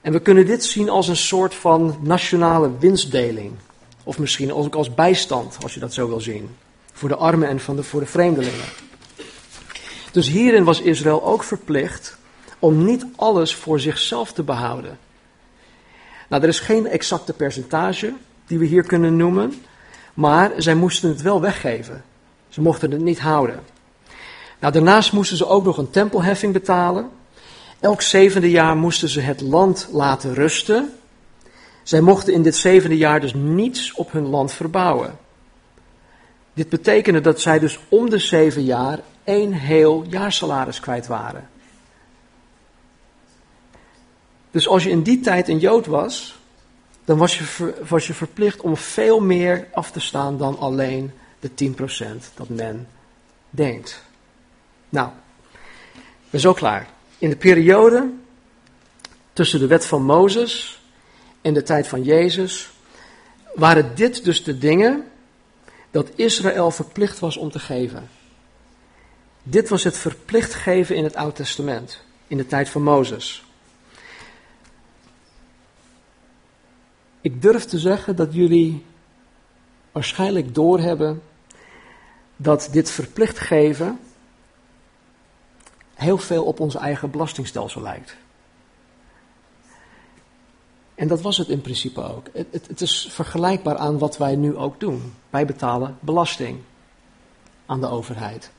En 0.00 0.12
we 0.12 0.20
kunnen 0.20 0.46
dit 0.46 0.64
zien 0.64 0.88
als 0.88 1.08
een 1.08 1.16
soort 1.16 1.54
van 1.54 1.96
nationale 2.00 2.70
winstdeling. 2.78 3.52
Of 4.04 4.18
misschien 4.18 4.52
ook 4.52 4.74
als 4.74 4.94
bijstand, 4.94 5.56
als 5.62 5.74
je 5.74 5.80
dat 5.80 5.92
zo 5.92 6.08
wil 6.08 6.20
zien. 6.20 6.56
Voor 6.92 7.08
de 7.08 7.16
armen 7.16 7.48
en 7.48 7.60
van 7.60 7.76
de, 7.76 7.82
voor 7.82 8.00
de 8.00 8.06
vreemdelingen. 8.06 8.64
Dus 10.12 10.28
hierin 10.28 10.64
was 10.64 10.80
Israël 10.80 11.24
ook 11.24 11.42
verplicht 11.42 12.16
om 12.58 12.84
niet 12.84 13.06
alles 13.16 13.54
voor 13.54 13.80
zichzelf 13.80 14.32
te 14.32 14.42
behouden. 14.42 14.98
Nou, 16.28 16.42
er 16.42 16.48
is 16.48 16.60
geen 16.60 16.86
exacte 16.86 17.32
percentage 17.32 18.14
die 18.46 18.58
we 18.58 18.64
hier 18.64 18.82
kunnen 18.82 19.16
noemen, 19.16 19.54
maar 20.14 20.52
zij 20.56 20.74
moesten 20.74 21.08
het 21.08 21.22
wel 21.22 21.40
weggeven. 21.40 22.04
Ze 22.48 22.60
mochten 22.60 22.90
het 22.90 23.00
niet 23.00 23.20
houden. 23.20 23.60
Nou, 24.64 24.76
daarnaast 24.76 25.12
moesten 25.12 25.36
ze 25.36 25.46
ook 25.46 25.64
nog 25.64 25.78
een 25.78 25.90
tempelheffing 25.90 26.52
betalen. 26.52 27.10
Elk 27.80 28.02
zevende 28.02 28.50
jaar 28.50 28.76
moesten 28.76 29.08
ze 29.08 29.20
het 29.20 29.40
land 29.40 29.88
laten 29.92 30.34
rusten. 30.34 30.92
Zij 31.82 32.00
mochten 32.00 32.32
in 32.32 32.42
dit 32.42 32.56
zevende 32.56 32.96
jaar 32.96 33.20
dus 33.20 33.34
niets 33.34 33.92
op 33.92 34.12
hun 34.12 34.26
land 34.26 34.52
verbouwen. 34.52 35.18
Dit 36.54 36.68
betekende 36.68 37.20
dat 37.20 37.40
zij 37.40 37.58
dus 37.58 37.78
om 37.88 38.10
de 38.10 38.18
zeven 38.18 38.64
jaar 38.64 39.00
één 39.24 39.52
heel 39.52 40.04
jaarsalaris 40.08 40.80
kwijt 40.80 41.06
waren. 41.06 41.48
Dus 44.50 44.68
als 44.68 44.84
je 44.84 44.90
in 44.90 45.02
die 45.02 45.20
tijd 45.20 45.48
een 45.48 45.58
Jood 45.58 45.86
was, 45.86 46.38
dan 47.04 47.18
was 47.18 47.38
je, 47.38 47.74
was 47.88 48.06
je 48.06 48.14
verplicht 48.14 48.60
om 48.60 48.76
veel 48.76 49.20
meer 49.20 49.68
af 49.72 49.90
te 49.90 50.00
staan 50.00 50.38
dan 50.38 50.58
alleen 50.58 51.12
de 51.40 51.50
10% 51.50 52.34
dat 52.34 52.48
men 52.48 52.88
denkt. 53.50 54.12
Nou, 54.94 55.08
we 56.30 56.38
zijn 56.38 56.42
zo 56.42 56.52
klaar. 56.52 56.88
In 57.18 57.30
de 57.30 57.36
periode 57.36 58.10
tussen 59.32 59.58
de 59.58 59.66
wet 59.66 59.86
van 59.86 60.02
Mozes 60.02 60.82
en 61.40 61.54
de 61.54 61.62
tijd 61.62 61.88
van 61.88 62.02
Jezus 62.02 62.70
waren 63.54 63.94
dit 63.94 64.24
dus 64.24 64.44
de 64.44 64.58
dingen 64.58 65.10
dat 65.90 66.10
Israël 66.14 66.70
verplicht 66.70 67.18
was 67.18 67.36
om 67.36 67.50
te 67.50 67.58
geven. 67.58 68.08
Dit 69.42 69.68
was 69.68 69.84
het 69.84 69.98
verplicht 69.98 70.54
geven 70.54 70.96
in 70.96 71.04
het 71.04 71.16
Oude 71.16 71.34
Testament, 71.34 72.00
in 72.26 72.36
de 72.36 72.46
tijd 72.46 72.68
van 72.68 72.82
Mozes. 72.82 73.44
Ik 77.20 77.42
durf 77.42 77.64
te 77.64 77.78
zeggen 77.78 78.16
dat 78.16 78.34
jullie 78.34 78.84
waarschijnlijk 79.92 80.54
doorhebben 80.54 81.22
dat 82.36 82.68
dit 82.72 82.90
verplicht 82.90 83.38
geven 83.38 83.98
heel 85.94 86.18
veel 86.18 86.44
op 86.44 86.60
ons 86.60 86.74
eigen 86.74 87.10
belastingstelsel 87.10 87.80
lijkt. 87.80 88.16
En 90.94 91.08
dat 91.08 91.20
was 91.20 91.38
het 91.38 91.48
in 91.48 91.60
principe 91.60 92.02
ook. 92.02 92.26
Het, 92.32 92.46
het, 92.50 92.66
het, 92.66 92.80
is 92.80 93.08
vergelijkbaar 93.10 93.76
aan 93.76 93.98
wat 93.98 94.16
wij 94.16 94.36
nu 94.36 94.56
ook 94.56 94.80
doen. 94.80 95.14
Wij 95.30 95.46
betalen 95.46 95.98
belasting 96.00 96.58
aan 97.66 97.80
de 97.80 97.88
overheid. 97.88 98.50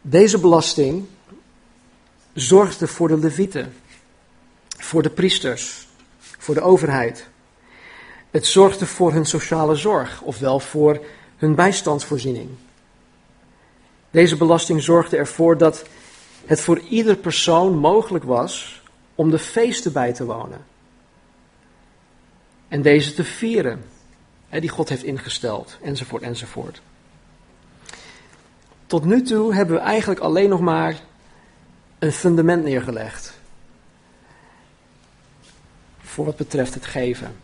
Deze 0.00 0.38
belasting 0.38 1.06
zorgde 2.32 2.86
voor 2.86 3.08
de 3.08 3.18
levieten, 3.18 3.74
voor 4.78 5.02
de 5.02 5.10
priesters, 5.10 5.86
voor 6.18 6.54
de 6.54 6.60
overheid. 6.60 7.28
Het 8.30 8.46
zorgde 8.46 8.86
voor 8.86 9.12
hun 9.12 9.26
sociale 9.26 9.74
zorg, 9.74 10.22
ofwel 10.22 10.60
voor 10.60 11.04
hun 11.36 11.54
bijstandsvoorziening. 11.54 12.50
Deze 14.14 14.36
belasting 14.36 14.82
zorgde 14.82 15.16
ervoor 15.16 15.58
dat 15.58 15.84
het 16.46 16.60
voor 16.60 16.78
ieder 16.78 17.16
persoon 17.16 17.76
mogelijk 17.76 18.24
was 18.24 18.82
om 19.14 19.30
de 19.30 19.38
feesten 19.38 19.92
bij 19.92 20.12
te 20.12 20.24
wonen. 20.24 20.64
En 22.68 22.82
deze 22.82 23.14
te 23.14 23.24
vieren, 23.24 23.84
die 24.50 24.68
God 24.68 24.88
heeft 24.88 25.02
ingesteld, 25.02 25.78
enzovoort, 25.82 26.22
enzovoort. 26.22 26.80
Tot 28.86 29.04
nu 29.04 29.22
toe 29.22 29.54
hebben 29.54 29.76
we 29.76 29.82
eigenlijk 29.82 30.20
alleen 30.20 30.48
nog 30.48 30.60
maar 30.60 31.00
een 31.98 32.12
fundament 32.12 32.64
neergelegd 32.64 33.38
voor 35.98 36.24
wat 36.24 36.36
betreft 36.36 36.74
het 36.74 36.86
geven. 36.86 37.36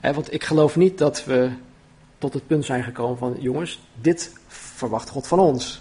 want 0.00 0.32
ik 0.32 0.44
geloof 0.44 0.76
niet 0.76 0.98
dat 0.98 1.24
we 1.24 1.50
tot 2.18 2.34
het 2.34 2.46
punt 2.46 2.64
zijn 2.64 2.84
gekomen 2.84 3.18
van, 3.18 3.36
jongens, 3.38 3.80
dit 3.94 4.32
verwacht 4.80 5.08
God 5.08 5.26
van 5.26 5.38
ons. 5.38 5.80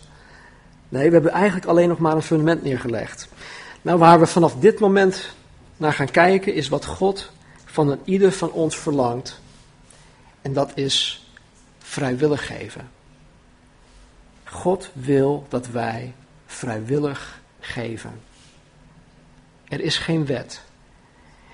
Nee, 0.89 1.07
we 1.07 1.13
hebben 1.13 1.31
eigenlijk 1.31 1.65
alleen 1.65 1.89
nog 1.89 1.99
maar 1.99 2.15
een 2.15 2.21
fundament 2.21 2.63
neergelegd. 2.63 3.27
Nou, 3.81 3.99
waar 3.99 4.19
we 4.19 4.25
vanaf 4.25 4.55
dit 4.55 4.79
moment 4.79 5.33
naar 5.77 5.93
gaan 5.93 6.11
kijken, 6.11 6.53
is 6.53 6.69
wat 6.69 6.85
God 6.85 7.31
van 7.65 7.89
een 7.89 7.99
ieder 8.03 8.31
van 8.31 8.51
ons 8.51 8.77
verlangt. 8.77 9.39
En 10.41 10.53
dat 10.53 10.71
is 10.75 11.27
vrijwillig 11.77 12.45
geven. 12.45 12.89
God 14.43 14.89
wil 14.93 15.45
dat 15.49 15.67
wij 15.67 16.13
vrijwillig 16.45 17.41
geven. 17.59 18.21
Er 19.67 19.81
is 19.81 19.97
geen 19.97 20.25
wet. 20.25 20.61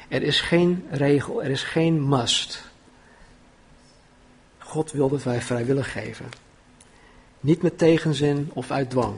Er 0.08 0.24
is 0.24 0.42
geen 0.42 0.86
regel. 0.90 1.44
Er 1.44 1.50
is 1.50 1.64
geen 1.64 2.08
must. 2.08 2.64
God 4.58 4.92
wil 4.92 5.10
dat 5.10 5.24
wij 5.24 5.42
vrijwillig 5.42 5.92
geven. 5.92 6.45
Niet 7.46 7.62
met 7.62 7.78
tegenzin 7.78 8.52
of 8.54 8.72
uit 8.72 8.90
dwang. 8.90 9.16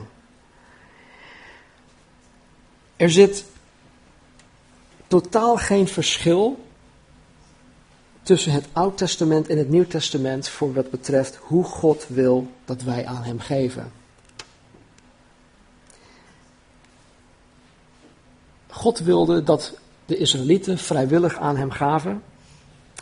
Er 2.96 3.10
zit 3.10 3.44
totaal 5.06 5.56
geen 5.56 5.88
verschil 5.88 6.64
tussen 8.22 8.52
het 8.52 8.66
Oud 8.72 8.96
Testament 8.98 9.48
en 9.48 9.58
het 9.58 9.68
Nieuw 9.68 9.86
Testament 9.86 10.48
voor 10.48 10.72
wat 10.72 10.90
betreft 10.90 11.36
hoe 11.36 11.64
God 11.64 12.06
wil 12.08 12.50
dat 12.64 12.82
wij 12.82 13.06
aan 13.06 13.22
Hem 13.22 13.40
geven. 13.40 13.92
God 18.68 18.98
wilde 18.98 19.42
dat 19.42 19.78
de 20.06 20.16
Israëlieten 20.16 20.78
vrijwillig 20.78 21.38
aan 21.38 21.56
Hem 21.56 21.70
gaven 21.70 22.22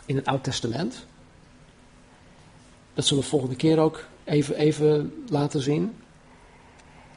in 0.05 0.15
het 0.15 0.25
Oud 0.25 0.43
Testament. 0.43 1.05
Dat 2.93 3.05
zullen 3.05 3.23
we 3.23 3.29
volgende 3.29 3.55
keer 3.55 3.79
ook 3.79 4.03
even, 4.27 4.55
even 4.55 5.23
laten 5.29 5.61
zien. 5.61 5.95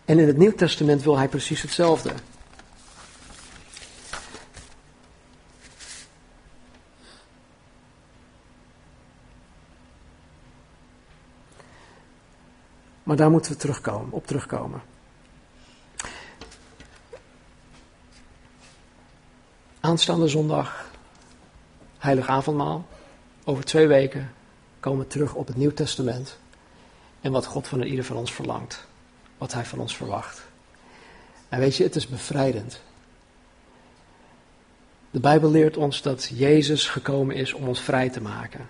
En 0.05 0.19
in 0.19 0.27
het 0.27 0.37
Nieuw 0.37 0.55
Testament 0.55 1.03
wil 1.03 1.17
Hij 1.17 1.29
precies 1.29 1.63
hetzelfde. 1.63 2.13
Maar 13.03 13.17
daar 13.17 13.31
moeten 13.31 13.53
we 13.53 13.59
terugkomen, 13.59 14.13
op 14.13 14.27
terugkomen. 14.27 14.83
Aanstaande 19.81 20.29
zondag, 20.29 20.91
heilig 21.99 22.29
avondmaal. 22.29 22.87
Over 23.45 23.65
twee 23.65 23.87
weken 23.87 24.33
komen 24.81 24.99
we 25.01 25.07
terug 25.07 25.35
op 25.35 25.47
het 25.47 25.57
Nieuw 25.57 25.73
Testament. 25.73 26.39
En 27.21 27.33
wat 27.33 27.47
God 27.47 27.69
van 27.69 27.83
ieder 27.83 28.05
van 28.05 28.17
ons 28.17 28.33
verlangt. 28.33 28.87
Wat 29.39 29.53
Hij 29.53 29.65
van 29.65 29.79
ons 29.79 29.97
verwacht. 29.97 30.43
En 31.49 31.59
weet 31.59 31.77
je, 31.77 31.83
het 31.83 31.97
is 31.97 32.07
bevrijdend. 32.07 32.81
De 35.11 35.21
Bijbel 35.21 35.51
leert 35.51 35.77
ons 35.77 36.03
dat 36.03 36.31
Jezus 36.35 36.89
gekomen 36.89 37.37
is 37.37 37.53
om 37.53 37.69
ons 37.69 37.81
vrij 37.81 38.09
te 38.09 38.21
maken. 38.21 38.69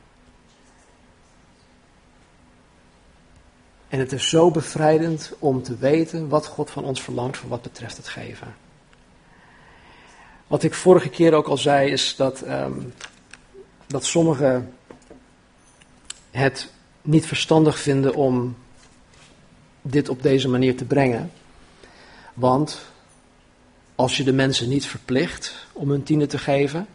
En 3.88 3.98
het 3.98 4.12
is 4.12 4.28
zo 4.28 4.50
bevrijdend 4.50 5.32
om 5.38 5.62
te 5.62 5.76
weten 5.76 6.28
wat 6.28 6.46
God 6.46 6.70
van 6.70 6.84
ons 6.84 7.02
verlangt 7.02 7.36
voor 7.36 7.48
wat 7.48 7.62
betreft 7.62 7.96
het 7.96 8.08
geven. 8.08 8.54
Wat 10.46 10.62
ik 10.62 10.74
vorige 10.74 11.08
keer 11.08 11.34
ook 11.34 11.46
al 11.46 11.58
zei, 11.58 11.90
is 11.90 12.16
dat, 12.16 12.46
um, 12.48 12.94
dat 13.86 14.04
sommigen 14.04 14.74
het 16.30 16.72
niet 17.02 17.26
verstandig 17.26 17.78
vinden 17.78 18.14
om 18.14 18.56
dit 19.82 20.08
op 20.08 20.22
deze 20.22 20.48
manier 20.48 20.76
te 20.76 20.84
brengen. 20.84 21.32
Want 22.34 22.80
als 23.94 24.16
je 24.16 24.24
de 24.24 24.32
mensen 24.32 24.68
niet 24.68 24.86
verplicht 24.86 25.66
om 25.72 25.90
hun 25.90 26.02
tiende 26.02 26.26
te 26.26 26.38
geven, 26.38 26.86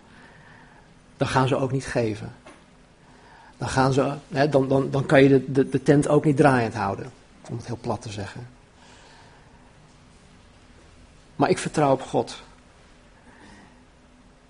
dan 1.17 1.27
gaan 1.27 1.47
ze 1.47 1.55
ook 1.55 1.71
niet 1.71 1.85
geven 1.85 2.33
dan, 3.57 3.69
gaan 3.69 3.93
ze, 3.93 4.13
hè, 4.29 4.49
dan, 4.49 4.67
dan, 4.67 4.91
dan 4.91 5.05
kan 5.05 5.23
je 5.23 5.29
de, 5.29 5.51
de, 5.51 5.69
de 5.69 5.83
tent 5.83 6.07
ook 6.07 6.25
niet 6.25 6.37
draaiend 6.37 6.73
houden. 6.73 7.11
Om 7.49 7.57
het 7.57 7.65
heel 7.65 7.77
plat 7.81 8.01
te 8.01 8.11
zeggen. 8.11 8.47
Maar 11.35 11.49
ik 11.49 11.57
vertrouw 11.57 11.91
op 11.91 12.01
God. 12.01 12.43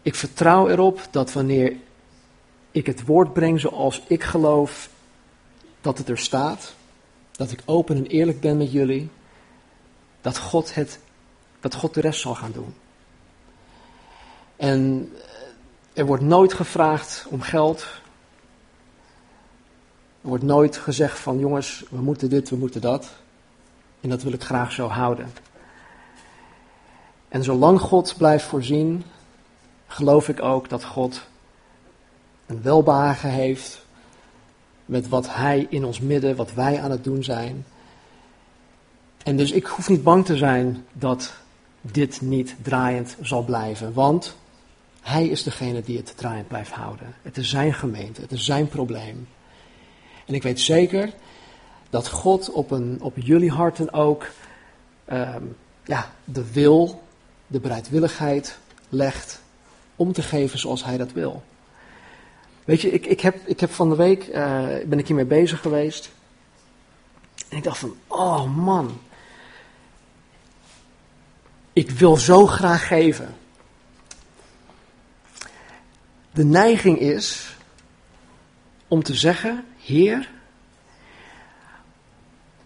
Ik 0.01 0.15
vertrouw 0.15 0.69
erop 0.69 1.07
dat 1.11 1.33
wanneer 1.33 1.73
ik 2.71 2.85
het 2.85 3.05
woord 3.05 3.33
breng 3.33 3.59
zoals 3.59 4.01
ik 4.07 4.23
geloof 4.23 4.89
dat 5.85 5.97
het 5.97 6.09
er 6.09 6.17
staat, 6.17 6.75
dat 7.31 7.51
ik 7.51 7.61
open 7.65 7.95
en 7.95 8.05
eerlijk 8.05 8.39
ben 8.39 8.57
met 8.57 8.71
jullie, 8.71 9.09
dat 10.21 10.37
God, 10.37 10.75
het, 10.75 10.99
dat 11.59 11.75
God 11.75 11.93
de 11.93 12.01
rest 12.01 12.21
zal 12.21 12.35
gaan 12.35 12.51
doen. 12.51 12.75
En 14.55 15.11
er 15.93 16.05
wordt 16.05 16.23
nooit 16.23 16.53
gevraagd 16.53 17.25
om 17.29 17.41
geld, 17.41 17.81
er 20.21 20.27
wordt 20.27 20.43
nooit 20.43 20.77
gezegd 20.77 21.19
van 21.19 21.39
jongens, 21.39 21.83
we 21.89 22.01
moeten 22.01 22.29
dit, 22.29 22.49
we 22.49 22.55
moeten 22.55 22.81
dat. 22.81 23.09
En 24.01 24.09
dat 24.09 24.23
wil 24.23 24.33
ik 24.33 24.43
graag 24.43 24.71
zo 24.71 24.87
houden. 24.87 25.33
En 27.27 27.43
zolang 27.43 27.79
God 27.79 28.17
blijft 28.17 28.45
voorzien, 28.45 29.03
geloof 29.87 30.29
ik 30.29 30.41
ook 30.41 30.69
dat 30.69 30.83
God 30.83 31.27
een 32.45 32.61
welbehagen 32.61 33.29
heeft 33.29 33.84
met 34.85 35.09
wat 35.09 35.35
Hij 35.35 35.67
in 35.69 35.85
ons 35.85 35.99
midden, 35.99 36.35
wat 36.35 36.53
wij 36.53 36.81
aan 36.81 36.91
het 36.91 37.03
doen 37.03 37.23
zijn. 37.23 37.65
En 39.23 39.37
dus 39.37 39.51
ik 39.51 39.65
hoef 39.65 39.89
niet 39.89 40.03
bang 40.03 40.25
te 40.25 40.37
zijn 40.37 40.85
dat 40.93 41.33
dit 41.81 42.21
niet 42.21 42.55
draaiend 42.61 43.17
zal 43.21 43.43
blijven, 43.43 43.93
want 43.93 44.35
Hij 45.01 45.27
is 45.27 45.43
degene 45.43 45.81
die 45.81 45.97
het 45.97 46.13
draaiend 46.17 46.47
blijft 46.47 46.71
houden. 46.71 47.15
Het 47.21 47.37
is 47.37 47.49
Zijn 47.49 47.73
gemeente, 47.73 48.21
het 48.21 48.31
is 48.31 48.45
Zijn 48.45 48.67
probleem. 48.67 49.27
En 50.25 50.33
ik 50.33 50.43
weet 50.43 50.59
zeker 50.59 51.13
dat 51.89 52.07
God 52.07 52.51
op, 52.51 52.71
een, 52.71 52.97
op 53.01 53.13
jullie 53.17 53.51
harten 53.51 53.93
ook 53.93 54.27
ehm, 55.05 55.43
ja, 55.85 56.11
de 56.23 56.51
wil, 56.51 57.01
de 57.47 57.59
bereidwilligheid 57.59 58.57
legt 58.89 59.41
om 59.95 60.13
te 60.13 60.21
geven 60.21 60.59
zoals 60.59 60.83
Hij 60.83 60.97
dat 60.97 61.11
wil. 61.11 61.43
Weet 62.65 62.81
je, 62.81 62.91
ik, 62.91 63.05
ik, 63.05 63.21
heb, 63.21 63.47
ik 63.47 63.59
heb 63.59 63.71
van 63.71 63.89
de 63.89 63.95
week, 63.95 64.27
uh, 64.27 64.67
ben 64.85 64.99
ik 64.99 65.07
hiermee 65.07 65.25
bezig 65.25 65.61
geweest. 65.61 66.11
En 67.49 67.57
ik 67.57 67.63
dacht 67.63 67.77
van, 67.77 67.95
oh 68.07 68.57
man, 68.57 68.99
ik 71.73 71.89
wil 71.89 72.15
zo 72.17 72.47
graag 72.47 72.87
geven. 72.87 73.35
De 76.31 76.45
neiging 76.45 76.99
is 76.99 77.55
om 78.87 79.03
te 79.03 79.15
zeggen, 79.15 79.65
Heer, 79.77 80.29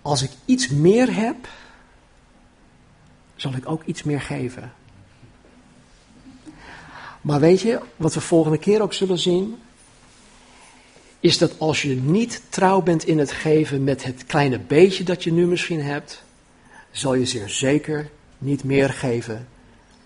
als 0.01 0.21
ik 0.21 0.31
iets 0.45 0.67
meer 0.67 1.15
heb, 1.15 1.47
zal 3.35 3.53
ik 3.53 3.69
ook 3.69 3.83
iets 3.83 4.03
meer 4.03 4.21
geven. 4.21 4.73
Maar 7.21 7.39
weet 7.39 7.61
je, 7.61 7.79
wat 7.95 8.13
we 8.13 8.21
volgende 8.21 8.57
keer 8.57 8.81
ook 8.81 8.93
zullen 8.93 9.17
zien, 9.17 9.61
is 11.19 11.37
dat 11.37 11.59
als 11.59 11.81
je 11.81 11.95
niet 11.95 12.41
trouw 12.49 12.81
bent 12.81 13.05
in 13.05 13.19
het 13.19 13.31
geven 13.31 13.83
met 13.83 14.03
het 14.03 14.25
kleine 14.25 14.59
beetje 14.59 15.03
dat 15.03 15.23
je 15.23 15.31
nu 15.31 15.45
misschien 15.47 15.81
hebt, 15.81 16.23
zal 16.91 17.13
je 17.13 17.25
zeer 17.25 17.49
zeker 17.49 18.09
niet 18.37 18.63
meer 18.63 18.89
geven 18.89 19.47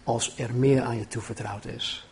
als 0.03 0.33
er 0.37 0.53
meer 0.53 0.81
aan 0.81 0.97
je 0.97 1.07
toevertrouwd 1.07 1.65
is. 1.65 2.07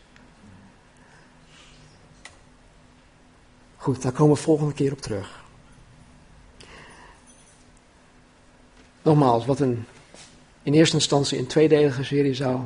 Goed, 3.78 4.02
daar 4.02 4.12
komen 4.12 4.36
we 4.36 4.42
volgende 4.42 4.74
keer 4.74 4.92
op 4.92 5.02
terug. 5.02 5.44
Nogmaals, 9.02 9.46
wat 9.46 9.60
een, 9.60 9.86
in 10.64 10.74
eerste 10.74 10.96
instantie 10.96 11.40
een 11.40 11.48
tweedelige 11.48 12.04
serie 12.04 12.34
zou 12.34 12.60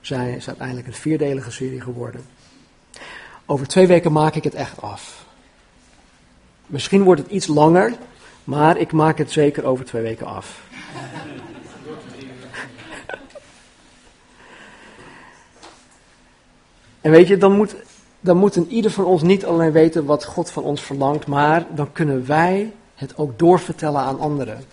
zijn, 0.00 0.36
is 0.36 0.48
uiteindelijk 0.48 0.86
een 0.86 0.92
vierdelige 0.92 1.50
serie 1.50 1.80
geworden. 1.80 2.24
Over 3.46 3.66
twee 3.66 3.86
weken 3.86 4.12
maak 4.12 4.34
ik 4.34 4.44
het 4.44 4.54
echt 4.54 4.82
af. 4.82 5.28
Misschien 6.70 7.02
wordt 7.02 7.20
het 7.20 7.30
iets 7.30 7.46
langer, 7.46 7.94
maar 8.44 8.78
ik 8.78 8.92
maak 8.92 9.18
het 9.18 9.32
zeker 9.32 9.64
over 9.64 9.84
twee 9.84 10.02
weken 10.02 10.26
af. 10.26 10.62
en 17.00 17.10
weet 17.10 17.28
je, 17.28 17.36
dan 17.36 17.56
moet 17.56 17.74
dan 18.20 18.36
moet 18.36 18.56
een 18.56 18.68
ieder 18.68 18.90
van 18.90 19.04
ons 19.04 19.22
niet 19.22 19.44
alleen 19.44 19.72
weten 19.72 20.04
wat 20.04 20.24
God 20.24 20.50
van 20.50 20.62
ons 20.62 20.80
verlangt, 20.80 21.26
maar 21.26 21.66
dan 21.74 21.92
kunnen 21.92 22.26
wij 22.26 22.72
het 22.94 23.16
ook 23.16 23.38
doorvertellen 23.38 24.00
aan 24.00 24.20
anderen. 24.20 24.64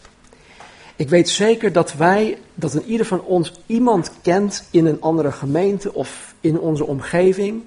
Ik 0.96 1.10
weet 1.10 1.30
zeker 1.30 1.72
dat 1.72 1.94
wij, 1.94 2.38
dat 2.54 2.74
een 2.74 2.86
ieder 2.86 3.06
van 3.06 3.22
ons 3.22 3.54
iemand 3.66 4.12
kent 4.22 4.68
in 4.72 4.86
een 4.86 5.02
andere 5.02 5.32
gemeente 5.32 5.94
of 5.94 6.36
in 6.42 6.60
onze 6.60 6.86
omgeving 6.86 7.64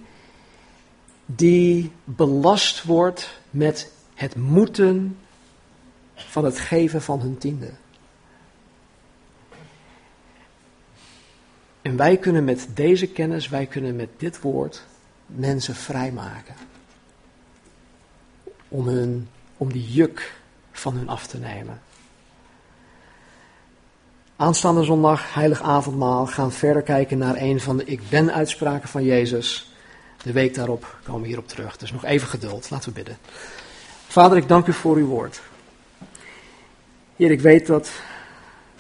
die 1.26 1.90
belast 2.04 2.84
wordt 2.84 3.40
met 3.50 3.92
het 4.20 4.36
moeten 4.36 5.18
van 6.14 6.44
het 6.44 6.58
geven 6.58 7.02
van 7.02 7.20
hun 7.20 7.38
tiende. 7.38 7.70
En 11.82 11.96
wij 11.96 12.16
kunnen 12.16 12.44
met 12.44 12.68
deze 12.74 13.06
kennis, 13.06 13.48
wij 13.48 13.66
kunnen 13.66 13.96
met 13.96 14.08
dit 14.16 14.40
woord 14.40 14.84
mensen 15.26 15.74
vrijmaken. 15.74 16.54
Om, 18.68 18.88
hun, 18.88 19.28
om 19.56 19.72
die 19.72 19.92
juk 19.92 20.34
van 20.72 20.94
hun 20.94 21.08
af 21.08 21.26
te 21.26 21.38
nemen. 21.38 21.82
Aanstaande 24.36 24.84
zondag, 24.84 25.34
heilig 25.34 25.62
avondmaal, 25.62 26.26
gaan 26.26 26.52
verder 26.52 26.82
kijken 26.82 27.18
naar 27.18 27.36
een 27.36 27.60
van 27.60 27.76
de 27.76 27.84
ik 27.84 28.08
ben 28.08 28.32
uitspraken 28.32 28.88
van 28.88 29.04
Jezus. 29.04 29.74
De 30.22 30.32
week 30.32 30.54
daarop 30.54 30.98
komen 31.02 31.20
we 31.20 31.26
hierop 31.26 31.48
terug. 31.48 31.76
Dus 31.76 31.92
nog 31.92 32.04
even 32.04 32.28
geduld, 32.28 32.70
laten 32.70 32.88
we 32.88 32.94
bidden. 32.94 33.18
Vader, 34.10 34.36
ik 34.36 34.48
dank 34.48 34.66
u 34.66 34.72
voor 34.72 34.96
uw 34.96 35.06
woord. 35.06 35.40
Heer, 37.16 37.30
ik 37.30 37.40
weet 37.40 37.66
dat 37.66 37.90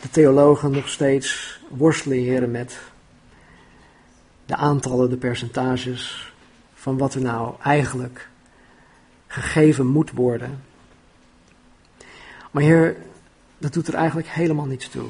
de 0.00 0.10
theologen 0.10 0.70
nog 0.70 0.88
steeds 0.88 1.60
worstelen, 1.68 2.18
heren, 2.18 2.50
met 2.50 2.78
de 4.46 4.56
aantallen, 4.56 5.10
de 5.10 5.16
percentages 5.16 6.32
van 6.74 6.98
wat 6.98 7.14
er 7.14 7.20
nou 7.20 7.54
eigenlijk 7.62 8.28
gegeven 9.26 9.86
moet 9.86 10.10
worden. 10.10 10.62
Maar 12.50 12.62
Heer, 12.62 12.96
dat 13.58 13.72
doet 13.72 13.88
er 13.88 13.94
eigenlijk 13.94 14.28
helemaal 14.28 14.66
niets 14.66 14.88
toe. 14.88 15.08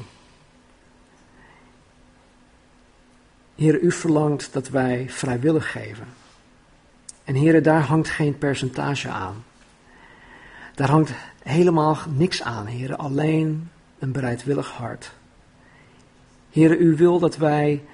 Heer, 3.54 3.80
u 3.80 3.92
verlangt 3.92 4.52
dat 4.52 4.68
wij 4.68 5.06
vrijwillig 5.08 5.70
geven. 5.70 6.06
En 7.24 7.34
Heer, 7.34 7.62
daar 7.62 7.82
hangt 7.82 8.08
geen 8.08 8.38
percentage 8.38 9.08
aan. 9.08 9.44
Daar 10.80 10.90
hangt 10.90 11.12
helemaal 11.42 11.98
niks 12.08 12.42
aan, 12.42 12.66
Heer, 12.66 12.96
alleen 12.96 13.70
een 13.98 14.12
bereidwillig 14.12 14.70
hart. 14.70 15.12
Heer, 16.50 16.76
u 16.76 16.96
wil 16.96 17.18
dat 17.18 17.36
wij 17.36 17.84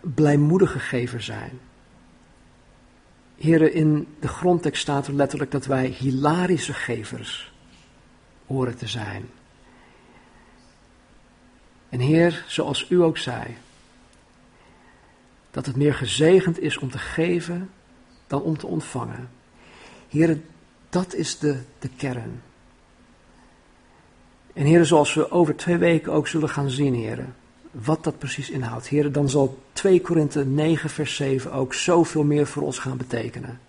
blijmoedige 0.00 0.78
gevers 0.78 1.24
zijn. 1.24 1.60
Heren, 3.36 3.74
in 3.74 4.06
de 4.20 4.28
grondtekst 4.28 4.82
staat 4.82 5.06
er 5.06 5.14
letterlijk 5.14 5.50
dat 5.50 5.66
wij 5.66 5.86
hilarische 5.86 6.72
gevers 6.72 7.52
horen 8.46 8.76
te 8.76 8.88
zijn. 8.88 9.30
En 11.88 12.00
Heer, 12.00 12.44
zoals 12.46 12.90
u 12.90 13.02
ook 13.02 13.18
zei, 13.18 13.56
dat 15.50 15.66
het 15.66 15.76
meer 15.76 15.94
gezegend 15.94 16.60
is 16.60 16.78
om 16.78 16.90
te 16.90 16.98
geven 16.98 17.70
dan 18.26 18.42
om 18.42 18.58
te 18.58 18.66
ontvangen. 18.66 19.30
Heren, 20.08 20.44
dat 20.90 21.14
is 21.14 21.38
de, 21.38 21.62
de 21.78 21.88
kern. 21.88 22.42
En 24.52 24.64
heren, 24.64 24.86
zoals 24.86 25.14
we 25.14 25.30
over 25.30 25.56
twee 25.56 25.76
weken 25.76 26.12
ook 26.12 26.28
zullen 26.28 26.48
gaan 26.48 26.70
zien, 26.70 26.94
heren, 26.94 27.34
wat 27.70 28.04
dat 28.04 28.18
precies 28.18 28.50
inhoudt. 28.50 28.86
Heren, 28.86 29.12
dan 29.12 29.28
zal 29.28 29.58
2 29.72 30.00
Korinthe 30.00 30.44
9 30.44 30.90
vers 30.90 31.14
7 31.14 31.52
ook 31.52 31.74
zoveel 31.74 32.24
meer 32.24 32.46
voor 32.46 32.62
ons 32.62 32.78
gaan 32.78 32.96
betekenen. 32.96 33.60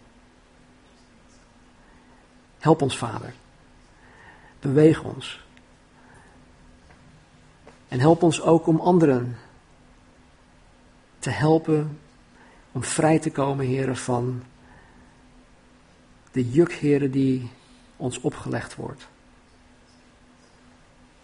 Help 2.60 2.82
ons, 2.82 2.98
Vader. 2.98 3.34
Beweeg 4.60 5.04
ons. 5.04 5.44
En 7.88 8.00
help 8.00 8.24
ons 8.24 8.42
ook 8.42 8.68
om 8.68 8.80
anderen 8.80 9.38
te 11.20 11.30
helpen 11.30 12.00
om 12.72 12.84
vrij 12.84 13.20
te 13.20 13.32
komen, 13.32 13.66
heren, 13.66 13.98
van 13.98 14.44
de 16.32 16.52
juk, 16.52 16.72
heren, 16.74 17.12
die 17.12 17.50
ons 17.98 18.20
opgelegd 18.20 18.76
wordt. 18.76 19.08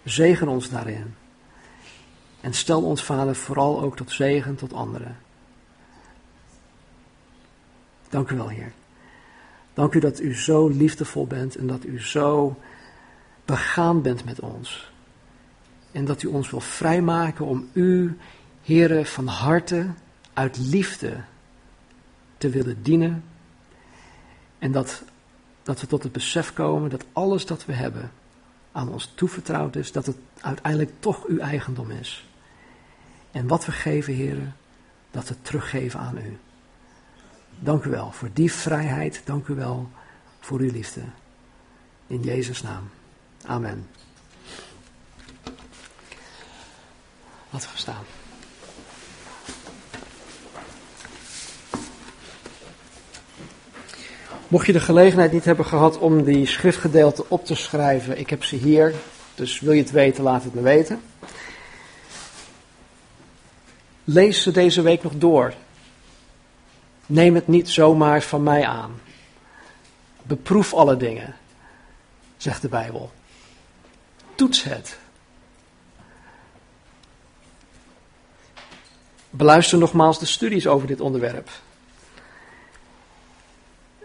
Zegen 0.04 0.48
ons 0.48 0.70
daarin. 0.70 1.16
En 2.42 2.54
stel 2.54 2.84
ons, 2.84 3.04
Vader, 3.04 3.36
vooral 3.36 3.82
ook 3.82 3.96
tot 3.96 4.12
zegen 4.12 4.56
tot 4.56 4.74
anderen. 4.74 5.18
Dank 8.10 8.30
u 8.30 8.36
wel, 8.36 8.50
Heer. 8.50 8.72
Dank 9.74 9.94
u 9.94 10.00
dat 10.00 10.20
u 10.20 10.36
zo 10.36 10.68
liefdevol 10.68 11.28
bent 11.28 11.56
en 11.56 11.68
dat 11.68 11.86
u 11.86 12.02
zo 12.02 12.58
begaan 13.46 14.02
bent 14.02 14.26
met 14.26 14.40
ons. 14.40 14.92
En 15.92 16.06
dat 16.06 16.24
u 16.24 16.28
ons 16.28 16.50
wil 16.50 16.60
vrijmaken 16.60 17.46
om 17.46 17.70
u, 17.74 18.18
Heere, 18.64 19.06
van 19.06 19.28
harte, 19.28 19.88
uit 20.34 20.58
liefde 20.58 21.24
te 22.38 22.50
willen 22.50 22.84
dienen. 22.84 23.24
En 24.60 24.72
dat, 24.72 25.04
dat 25.64 25.82
we 25.82 25.88
tot 25.88 26.04
het 26.04 26.12
besef 26.12 26.54
komen 26.54 26.90
dat 26.90 27.06
alles 27.14 27.46
dat 27.46 27.66
we 27.66 27.74
hebben 27.74 28.12
aan 28.72 28.90
ons 28.90 29.12
toevertrouwd 29.16 29.76
is, 29.76 29.92
dat 29.92 30.06
het 30.06 30.18
uiteindelijk 30.42 30.92
toch 31.00 31.26
uw 31.28 31.40
eigendom 31.40 31.92
is. 31.92 32.28
En 33.32 33.48
wat 33.48 33.66
we 33.66 33.72
geven, 33.72 34.14
heren, 34.14 34.56
dat 35.12 35.28
we 35.28 35.42
teruggeven 35.42 36.00
aan 36.00 36.18
u. 36.18 36.38
Dank 37.60 37.84
u 37.84 37.90
wel 37.90 38.12
voor 38.12 38.30
die 38.34 38.52
vrijheid. 38.52 39.22
Dank 39.26 39.48
u 39.48 39.56
wel 39.56 39.90
voor 40.40 40.60
uw 40.60 40.72
liefde. 40.72 41.02
In 42.08 42.22
Jezus' 42.22 42.62
naam. 42.62 42.90
Amen. 43.46 43.88
Laten 47.50 47.70
we 47.72 47.78
staan. 47.78 48.04
Mocht 54.48 54.66
je 54.66 54.74
de 54.74 54.80
gelegenheid 54.80 55.32
niet 55.32 55.46
hebben 55.46 55.66
gehad 55.66 55.98
om 55.98 56.24
die 56.24 56.46
schriftgedeelte 56.46 57.26
op 57.28 57.46
te 57.46 57.56
schrijven, 57.56 58.20
ik 58.20 58.30
heb 58.30 58.44
ze 58.44 58.56
hier. 58.56 58.94
Dus 59.36 59.60
wil 59.60 59.74
je 59.74 59.82
het 59.82 59.92
weten, 59.92 60.24
laat 60.24 60.44
het 60.44 60.54
me 60.54 60.62
weten. 60.62 61.02
Lees 64.04 64.42
ze 64.42 64.52
deze 64.52 64.82
week 64.82 65.04
nog 65.04 65.14
door. 65.16 65.54
Neem 67.06 67.36
het 67.36 67.48
niet 67.48 67.70
zomaar 67.70 68.22
van 68.22 68.44
mij 68.44 68.66
aan. 68.66 69.02
Beproef 70.24 70.74
alle 70.74 70.98
dingen, 70.98 71.36
zegt 72.38 72.62
de 72.62 72.70
Bijbel. 72.70 73.12
Toets 74.36 74.64
het. 74.64 74.98
Beluister 79.30 79.78
nogmaals 79.78 80.20
de 80.20 80.26
studies 80.26 80.68
over 80.68 80.88
dit 80.88 81.02
onderwerp. 81.02 81.50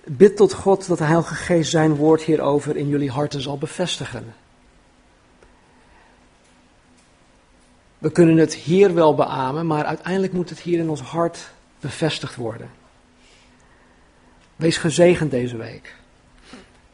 Bid 0.05 0.37
tot 0.37 0.53
God 0.53 0.87
dat 0.87 0.99
de 0.99 1.05
Heilige 1.05 1.35
Geest 1.35 1.71
zijn 1.71 1.95
woord 1.95 2.23
hierover 2.23 2.77
in 2.77 2.89
jullie 2.89 3.11
harten 3.11 3.41
zal 3.41 3.59
bevestigen. 3.59 4.35
We 7.99 8.13
kunnen 8.13 8.37
het 8.37 8.55
hier 8.55 8.95
wel 8.95 9.15
beamen, 9.15 9.67
maar 9.67 9.85
uiteindelijk 9.85 10.33
moet 10.33 10.49
het 10.51 10.61
hier 10.61 10.79
in 10.79 10.91
ons 10.91 11.01
hart 11.01 11.51
bevestigd 11.81 12.37
worden. 12.37 12.71
Wees 14.57 14.77
gezegend 14.77 15.31
deze 15.31 15.57
week. 15.57 15.95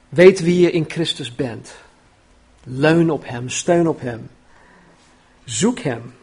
Weet 0.09 0.41
wie 0.41 0.61
je 0.61 0.71
in 0.71 0.85
Christus 0.89 1.35
bent. 1.35 1.75
Leun 2.65 3.11
op 3.11 3.29
Hem, 3.29 3.49
steun 3.49 3.89
op 3.89 4.01
Hem. 4.01 4.31
Zoek 5.45 5.79
Hem, 5.79 6.15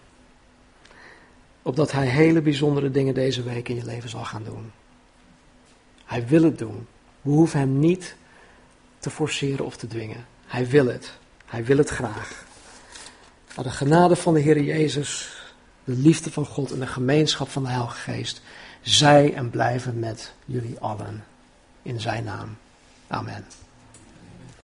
opdat 1.61 1.91
Hij 1.91 2.07
hele 2.07 2.41
bijzondere 2.41 2.91
dingen 2.91 3.13
deze 3.13 3.43
week 3.43 3.69
in 3.69 3.75
je 3.75 3.85
leven 3.85 4.09
zal 4.09 4.23
gaan 4.23 4.43
doen. 4.43 4.71
Hij 6.05 6.27
wil 6.27 6.43
het 6.43 6.57
doen. 6.57 6.87
We 7.21 7.31
hoeven 7.31 7.59
Hem 7.59 7.79
niet 7.79 8.15
te 8.99 9.09
forceren 9.09 9.65
of 9.65 9.77
te 9.77 9.87
dwingen. 9.87 10.25
Hij 10.45 10.67
wil 10.67 10.85
het. 10.85 11.17
Hij 11.45 11.65
wil 11.65 11.77
het 11.77 11.89
graag. 11.89 12.45
Maar 13.55 13.65
de 13.65 13.71
genade 13.71 14.15
van 14.15 14.33
de 14.33 14.39
Heer 14.39 14.61
Jezus, 14.61 15.37
de 15.83 15.93
liefde 15.93 16.31
van 16.31 16.45
God 16.45 16.71
en 16.71 16.79
de 16.79 16.87
gemeenschap 16.87 17.49
van 17.49 17.63
de 17.63 17.69
Heilige 17.69 17.97
Geest, 17.97 18.41
zij 18.81 19.33
en 19.33 19.49
blijven 19.49 19.99
met 19.99 20.33
jullie 20.45 20.79
allen. 20.79 21.23
In 21.81 22.01
Zijn 22.01 22.23
naam. 22.23 22.57
Amen. 23.07 23.45